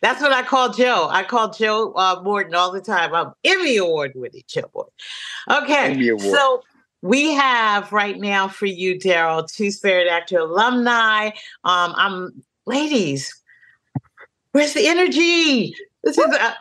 [0.00, 1.08] That's what I call Joe.
[1.10, 3.14] I call Joe uh, Morton all the time.
[3.14, 4.92] I'm Emmy Award winning Joe Morton.
[5.50, 6.34] Okay, Emmy Award.
[6.36, 6.62] so
[7.02, 11.26] we have right now for you, Darryl, two Spirit Actor alumni.
[11.64, 13.34] Um, I'm ladies.
[14.52, 15.74] Where's the energy?
[16.04, 16.24] This is.
[16.24, 16.54] Uh,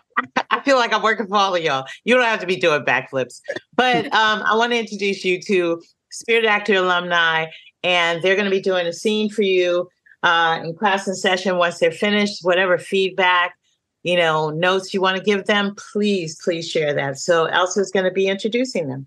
[0.50, 1.86] I feel like I'm working for all of y'all.
[2.04, 3.42] You don't have to be doing backflips,
[3.76, 7.46] but um, I want to introduce you to Spirit Actor alumni,
[7.84, 9.90] and they're going to be doing a scene for you
[10.24, 12.44] uh, in class and session once they're finished.
[12.44, 13.56] Whatever feedback,
[14.04, 17.20] you know, notes you want to give them, please, please share that.
[17.20, 19.06] So Elsa is going to be introducing them.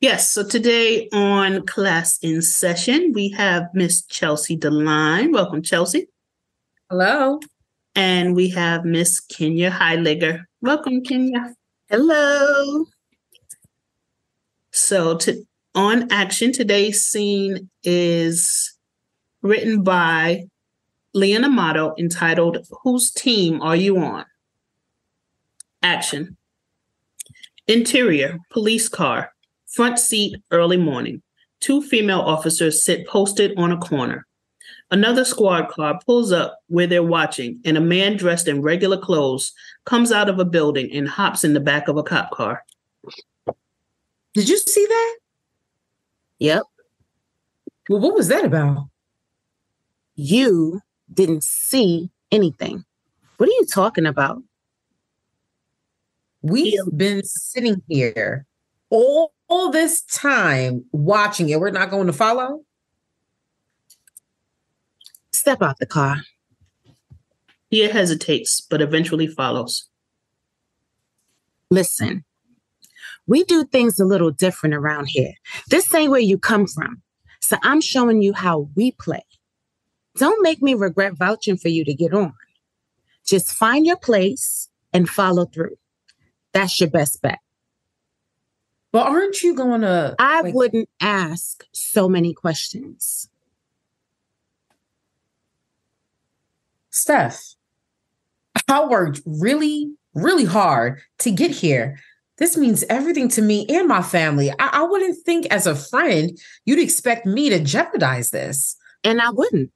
[0.00, 5.30] Yes, so today on Class in Session, we have Miss Chelsea DeLine.
[5.30, 6.06] Welcome, Chelsea.
[6.88, 7.38] Hello.
[7.94, 10.44] And we have Miss Kenya Heiliger.
[10.62, 11.54] Welcome, Kenya.
[11.90, 12.86] Hello.
[14.72, 15.44] So, to,
[15.74, 18.74] on action, today's scene is
[19.42, 20.44] written by
[21.12, 24.24] Leon Amato entitled Whose Team Are You On?
[25.82, 26.38] Action.
[27.68, 29.32] Interior, police car,
[29.70, 31.22] front seat, early morning.
[31.60, 34.26] Two female officers sit posted on a corner.
[34.90, 39.52] Another squad car pulls up where they're watching, and a man dressed in regular clothes
[39.84, 42.64] comes out of a building and hops in the back of a cop car.
[44.34, 45.18] Did you see that?
[46.40, 46.62] Yep.
[47.88, 48.88] Well, what was that about?
[50.16, 50.80] You
[51.12, 52.84] didn't see anything.
[53.36, 54.42] What are you talking about?
[56.42, 58.46] We've been sitting here
[58.90, 61.60] all, all this time watching it.
[61.60, 62.60] We're not going to follow?
[65.32, 66.18] Step out the car.
[67.70, 69.88] Tia hesitates, but eventually follows.
[71.70, 72.24] Listen,
[73.26, 75.32] we do things a little different around here.
[75.68, 77.00] This ain't where you come from.
[77.40, 79.24] So I'm showing you how we play.
[80.16, 82.34] Don't make me regret vouching for you to get on.
[83.24, 85.76] Just find your place and follow through.
[86.52, 87.38] That's your best bet.
[88.92, 90.16] But aren't you going to?
[90.18, 93.28] I like, wouldn't ask so many questions.
[96.90, 97.54] Steph,
[98.68, 101.98] I worked really, really hard to get here.
[102.38, 104.50] This means everything to me and my family.
[104.50, 108.76] I, I wouldn't think, as a friend, you'd expect me to jeopardize this.
[109.04, 109.70] And I wouldn't.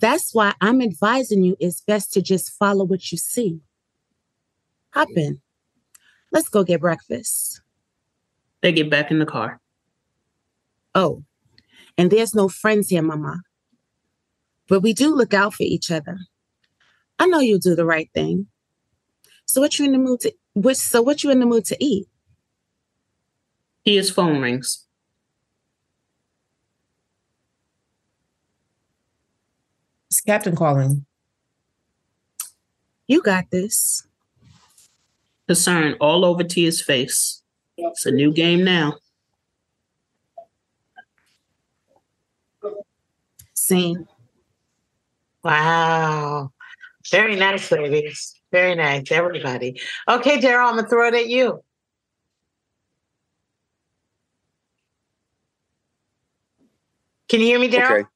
[0.00, 3.60] That's why I'm advising you it's best to just follow what you see.
[4.92, 5.40] Hop in.
[6.30, 7.62] Let's go get breakfast.
[8.64, 9.60] They get back in the car.
[10.94, 11.22] Oh,
[11.98, 13.42] and there's no friends here, Mama.
[14.70, 16.16] But we do look out for each other.
[17.18, 18.46] I know you'll do the right thing.
[19.44, 21.76] So what you in the mood to which so what you in the mood to
[21.78, 22.06] eat?
[23.84, 24.86] His phone rings.
[30.08, 31.04] It's Captain calling.
[33.08, 34.06] You got this
[35.48, 37.42] concern all over Tia's face.
[37.76, 38.98] It's a new game now.
[43.54, 44.06] Scene.
[45.42, 46.52] Wow.
[47.10, 48.40] Very nice, ladies.
[48.50, 49.80] Very nice, everybody.
[50.08, 51.62] Okay, Darryl, I'm gonna throw it at you.
[57.28, 58.00] Can you hear me, Darryl?
[58.00, 58.08] Okay.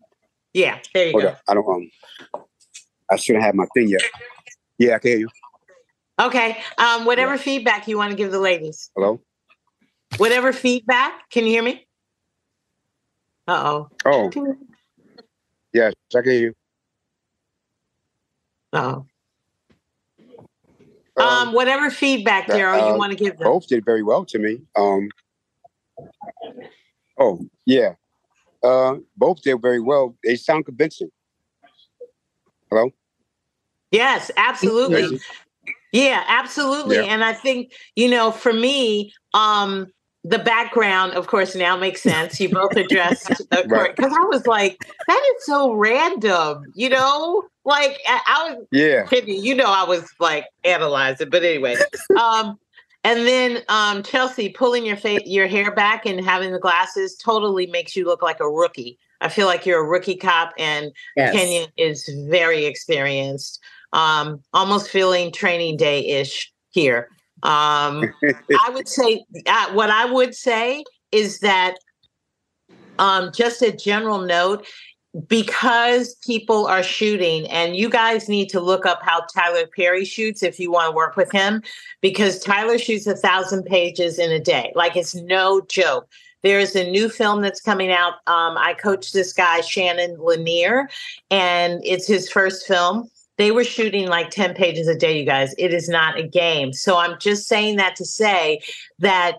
[0.52, 1.28] Yeah, there you Hold go.
[1.30, 1.40] Up.
[1.48, 1.90] I don't um
[3.11, 4.02] I shouldn't have my thing yet.
[4.78, 5.28] Yeah, I can hear you.
[6.20, 6.59] Okay.
[6.78, 7.40] Um, whatever yeah.
[7.40, 8.90] feedback you want to give the ladies.
[8.96, 9.20] Hello?
[10.16, 11.28] Whatever feedback.
[11.30, 11.86] Can you hear me?
[13.46, 13.88] Uh oh.
[14.04, 14.30] Oh.
[15.72, 16.54] Yes, I can hear you.
[18.72, 19.06] Oh.
[21.16, 23.44] Um, um, whatever feedback, Darryl, uh, you want to give them.
[23.44, 24.61] Both did very well to me.
[24.76, 25.09] Um,
[27.18, 27.94] oh, yeah.
[28.62, 30.16] Uh, both did very well.
[30.22, 31.11] They sound convincing.
[32.70, 32.90] Hello?
[33.90, 35.18] Yes, absolutely.
[35.92, 36.96] Yeah, absolutely.
[36.96, 37.04] Yeah.
[37.04, 39.86] And I think, you know, for me, um,
[40.28, 42.40] the background, of course, now makes sense.
[42.40, 44.20] You both addressed the court because right.
[44.20, 47.44] I was like, that is so random, you know?
[47.64, 51.76] Like I, I was yeah, you know, I was like analyzing, but anyway.
[52.20, 52.58] um,
[53.04, 57.66] and then um Chelsea pulling your face your hair back and having the glasses totally
[57.66, 58.98] makes you look like a rookie.
[59.20, 61.34] I feel like you're a rookie cop and yes.
[61.34, 63.60] Kenya is very experienced
[63.92, 67.08] um, almost feeling training day ish here.
[67.43, 68.12] Um,
[68.51, 71.74] I would say uh, what I would say is that
[72.99, 74.66] um, just a general note
[75.26, 80.43] because people are shooting and you guys need to look up how tyler perry shoots
[80.43, 81.62] if you want to work with him
[82.03, 86.07] because tyler shoots a thousand pages in a day like it's no joke.
[86.43, 90.89] There's a new film that's coming out um, i coach this guy shannon lanier
[91.30, 95.55] and it's his first film they were shooting like 10 pages a day, you guys.
[95.57, 96.72] It is not a game.
[96.72, 98.61] So I'm just saying that to say
[98.99, 99.36] that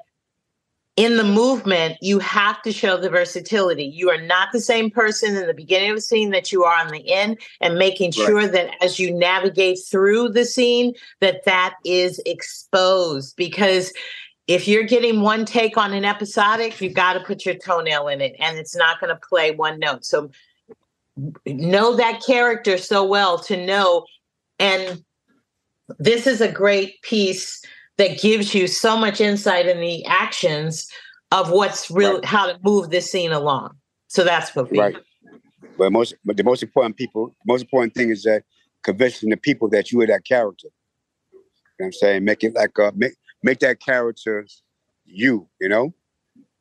[0.95, 3.85] in the movement, you have to show the versatility.
[3.85, 6.77] You are not the same person in the beginning of a scene that you are
[6.77, 8.27] on the end, and making right.
[8.27, 13.37] sure that as you navigate through the scene, that that is exposed.
[13.37, 13.93] Because
[14.47, 18.19] if you're getting one take on an episodic, you've got to put your toenail in
[18.19, 20.03] it, and it's not going to play one note.
[20.03, 20.31] So
[21.45, 24.05] know that character so well to know
[24.59, 25.03] and
[25.97, 27.61] this is a great piece
[27.97, 30.87] that gives you so much insight in the actions
[31.31, 32.25] of what's real right.
[32.25, 33.75] how to move this scene along.
[34.07, 34.95] So that's what we right.
[35.77, 38.43] But most but the most important people most important thing is that
[38.83, 40.67] convincing the people that you are that character.
[41.31, 41.41] You know
[41.77, 42.25] what i'm saying?
[42.25, 43.13] Make it like uh make
[43.43, 44.45] make that character
[45.05, 45.93] you you know?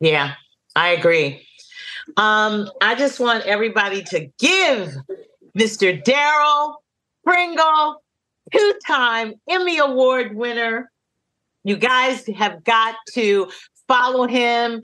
[0.01, 0.35] Yeah
[0.77, 1.48] i agree
[2.17, 4.95] um, I just want everybody to give
[5.57, 6.03] Mr.
[6.03, 6.77] Darryl
[7.25, 8.03] Pringle,
[8.53, 10.91] two time Emmy Award winner.
[11.65, 13.51] You guys have got to
[13.89, 14.83] follow him,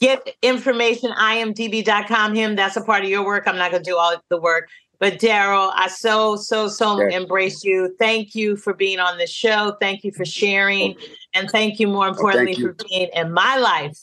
[0.00, 2.56] get information, imdb.com, him.
[2.56, 3.44] That's a part of your work.
[3.46, 4.68] I'm not going to do all the work.
[4.98, 7.14] But Darryl, I so, so, so yes.
[7.14, 7.96] embrace you.
[7.98, 9.76] Thank you for being on the show.
[9.80, 10.94] Thank you for sharing.
[11.32, 12.66] And thank you, more oh, importantly, oh, you.
[12.66, 13.98] for being in my life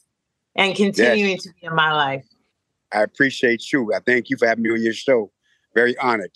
[0.55, 1.43] and continuing yes.
[1.43, 2.25] to be in my life.
[2.93, 3.91] I appreciate you.
[3.93, 5.31] I thank you for having me on your show.
[5.75, 6.35] Very honored.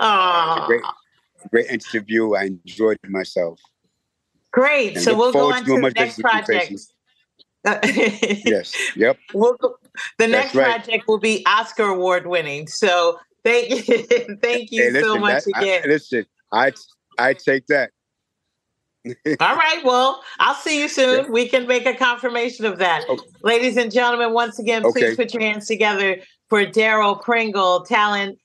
[0.00, 0.82] Oh, great,
[1.50, 2.34] great interview.
[2.34, 3.60] I enjoyed it myself.
[4.52, 4.94] Great.
[4.96, 6.78] And so we'll go on to the next business with you,
[7.66, 8.42] project.
[8.44, 8.74] Yes.
[8.96, 9.18] Yep.
[9.32, 9.76] We'll go,
[10.18, 10.64] the That's next right.
[10.84, 12.66] project will be Oscar award winning.
[12.68, 13.78] So thank you,
[14.42, 15.82] thank you Hey, listen, so much that- I- again.
[15.86, 16.72] listen, I
[17.18, 17.90] I take that.
[19.40, 19.80] All right.
[19.84, 21.30] Well, I'll see you soon.
[21.30, 23.04] We can make a confirmation of that.
[23.42, 25.16] Ladies and gentlemen, once again, please Okay.
[25.16, 28.38] put your hands together for Darryl Pringle, talent,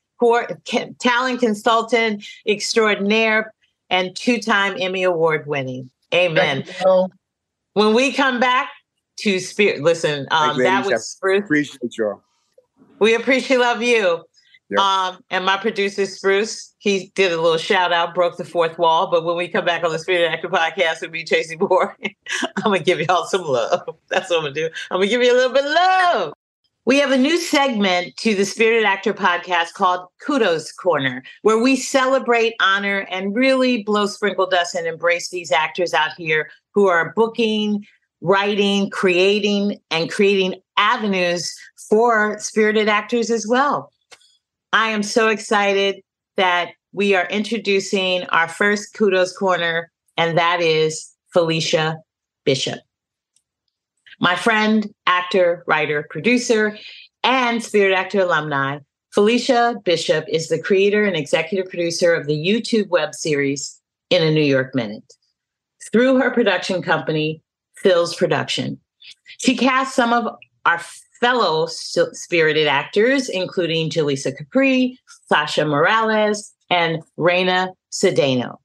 [0.99, 3.53] talent consultant extraordinaire
[3.89, 5.89] and two time Emmy Award winning.
[6.13, 6.65] Amen.
[7.73, 8.69] When we come back
[9.19, 11.45] to Spirit, listen, um, that was Spruce.
[11.45, 12.21] Appreciate y'all.
[12.99, 14.25] We appreciate love you.
[14.77, 19.09] Um, and my producer Spruce, he did a little shout out, broke the fourth wall.
[19.09, 21.97] But when we come back on the Spirit Actor podcast with me, Tracy Moore,
[22.57, 23.81] I'm gonna give y'all some love.
[24.09, 24.69] That's what I'm gonna do.
[24.91, 26.33] I'm gonna give you a little bit of love.
[26.85, 31.75] We have a new segment to the Spirited Actor podcast called Kudos Corner, where we
[31.75, 37.13] celebrate, honor, and really blow sprinkle dust and embrace these actors out here who are
[37.15, 37.85] booking,
[38.21, 41.53] writing, creating, and creating avenues
[41.89, 43.91] for spirited actors as well.
[44.71, 46.01] I am so excited
[46.37, 51.97] that we are introducing our first Kudos Corner, and that is Felicia
[52.45, 52.79] Bishop.
[54.19, 56.77] My friend, actor, writer, producer,
[57.23, 58.79] and Spirit Actor alumni,
[59.11, 64.31] Felicia Bishop is the creator and executive producer of the YouTube web series In a
[64.31, 65.13] New York Minute.
[65.91, 67.41] Through her production company,
[67.77, 68.79] Phil's Production,
[69.39, 70.79] she cast some of our
[71.19, 74.97] fellow spirited actors, including Jaleesa Capri,
[75.27, 78.57] Sasha Morales, and Reina Sedano.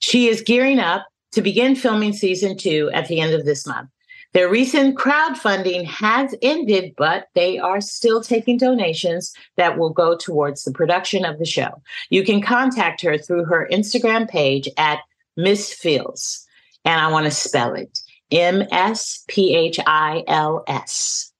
[0.00, 3.90] She is gearing up to begin filming season two at the end of this month.
[4.32, 10.64] Their recent crowdfunding has ended, but they are still taking donations that will go towards
[10.64, 11.80] the production of the show.
[12.10, 14.98] You can contact her through her Instagram page at
[15.36, 16.44] Miss Fields,
[16.84, 17.96] and I want to spell it
[18.32, 21.32] M S P H I L S.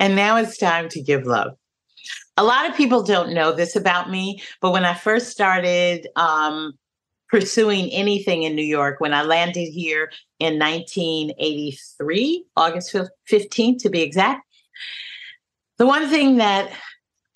[0.00, 1.52] And now it's time to give love.
[2.38, 6.72] A lot of people don't know this about me, but when I first started um,
[7.28, 12.96] pursuing anything in New York, when I landed here in 1983, August
[13.30, 14.46] 15th to be exact,
[15.76, 16.72] the one thing that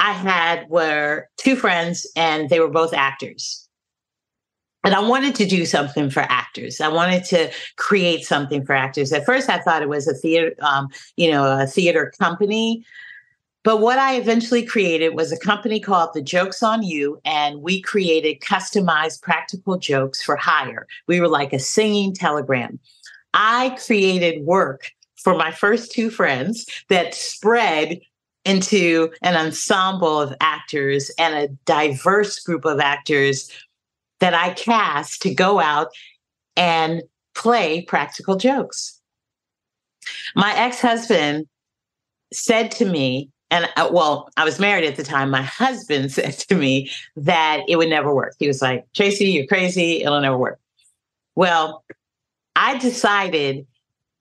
[0.00, 3.63] I had were two friends, and they were both actors.
[4.84, 6.80] And I wanted to do something for actors.
[6.80, 9.12] I wanted to create something for actors.
[9.12, 12.84] At first, I thought it was a theater, um, you know, a theater company.
[13.64, 17.80] But what I eventually created was a company called The Jokes on You, and we
[17.80, 20.86] created customized practical jokes for hire.
[21.08, 22.78] We were like a singing telegram.
[23.32, 28.00] I created work for my first two friends that spread
[28.44, 33.50] into an ensemble of actors and a diverse group of actors
[34.24, 35.88] that I cast to go out
[36.56, 37.02] and
[37.34, 38.98] play practical jokes.
[40.34, 41.46] My ex husband
[42.32, 45.28] said to me, and uh, well, I was married at the time.
[45.28, 48.32] My husband said to me that it would never work.
[48.38, 50.02] He was like, Tracy, you're crazy.
[50.02, 50.58] It'll never work.
[51.34, 51.84] Well,
[52.56, 53.66] I decided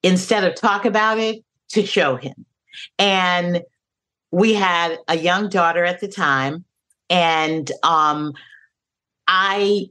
[0.04, 2.46] instead of talk about it to show him.
[3.00, 3.62] And
[4.32, 6.66] we had a young daughter at the time.
[7.10, 8.34] And um,
[9.28, 9.90] I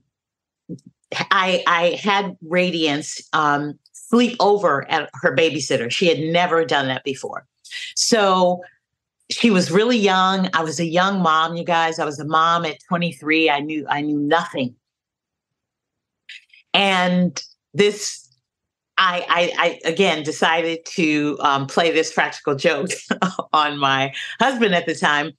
[1.30, 5.90] I I had Radiance um, sleep over at her babysitter.
[5.90, 7.46] She had never done that before.
[7.96, 8.62] So
[9.30, 10.48] she was really young.
[10.52, 11.98] I was a young mom, you guys.
[11.98, 13.50] I was a mom at 23.
[13.50, 14.74] I knew I knew nothing.
[16.74, 17.42] And
[17.74, 18.28] this
[18.98, 22.90] I, I, I again decided to um, play this practical joke
[23.52, 25.32] on my husband at the time.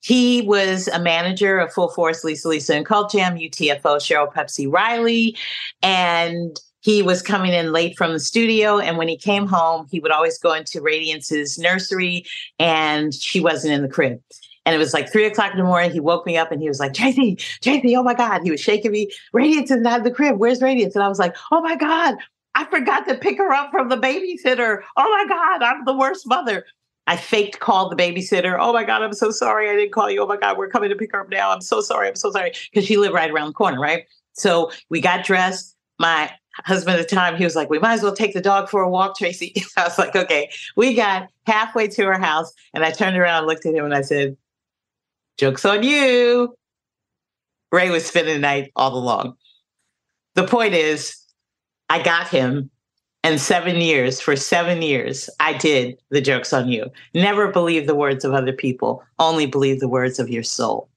[0.00, 4.70] He was a manager of Full Force, Lisa Lisa and Cult Jam, UTFO, Cheryl Pepsii
[4.70, 5.36] Riley,
[5.82, 8.78] and he was coming in late from the studio.
[8.78, 12.24] And when he came home, he would always go into Radiance's nursery,
[12.58, 14.20] and she wasn't in the crib.
[14.64, 15.90] And it was like three o'clock in the morning.
[15.90, 18.42] He woke me up and he was like, Tracy, Tracy, oh my God.
[18.42, 19.10] He was shaking me.
[19.32, 20.36] Radiance is not in the crib.
[20.36, 20.94] Where's Radiance?
[20.94, 22.16] And I was like, oh my God,
[22.54, 24.82] I forgot to pick her up from the babysitter.
[24.98, 26.66] Oh my God, I'm the worst mother.
[27.08, 28.58] I faked called the babysitter.
[28.60, 29.70] Oh my God, I'm so sorry.
[29.70, 30.22] I didn't call you.
[30.22, 31.50] Oh my God, we're coming to pick her up now.
[31.50, 32.06] I'm so sorry.
[32.06, 32.52] I'm so sorry.
[32.70, 34.04] Because she lived right around the corner, right?
[34.34, 35.74] So we got dressed.
[35.98, 36.30] My
[36.66, 38.82] husband at the time, he was like, We might as well take the dog for
[38.82, 39.54] a walk, Tracy.
[39.78, 40.50] I was like, Okay.
[40.76, 44.02] We got halfway to her house and I turned around looked at him and I
[44.02, 44.36] said,
[45.38, 46.54] Joke's on you.
[47.72, 49.34] Ray was spending the night all along.
[50.34, 51.16] The point is,
[51.88, 52.70] I got him
[53.24, 56.86] And seven years, for seven years, I did the jokes on you.
[57.14, 60.88] Never believe the words of other people, only believe the words of your soul.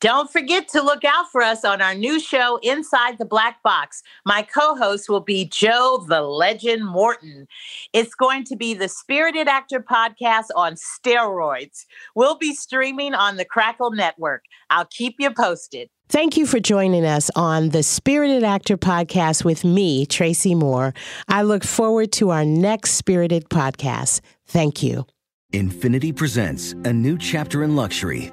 [0.00, 4.04] Don't forget to look out for us on our new show, Inside the Black Box.
[4.24, 7.48] My co host will be Joe the Legend Morton.
[7.92, 11.84] It's going to be the Spirited Actor podcast on steroids.
[12.14, 14.44] We'll be streaming on the Crackle Network.
[14.70, 15.90] I'll keep you posted.
[16.10, 20.94] Thank you for joining us on the Spirited Actor podcast with me, Tracy Moore.
[21.28, 24.22] I look forward to our next Spirited podcast.
[24.46, 25.04] Thank you.
[25.52, 28.32] Infiniti presents a new chapter in luxury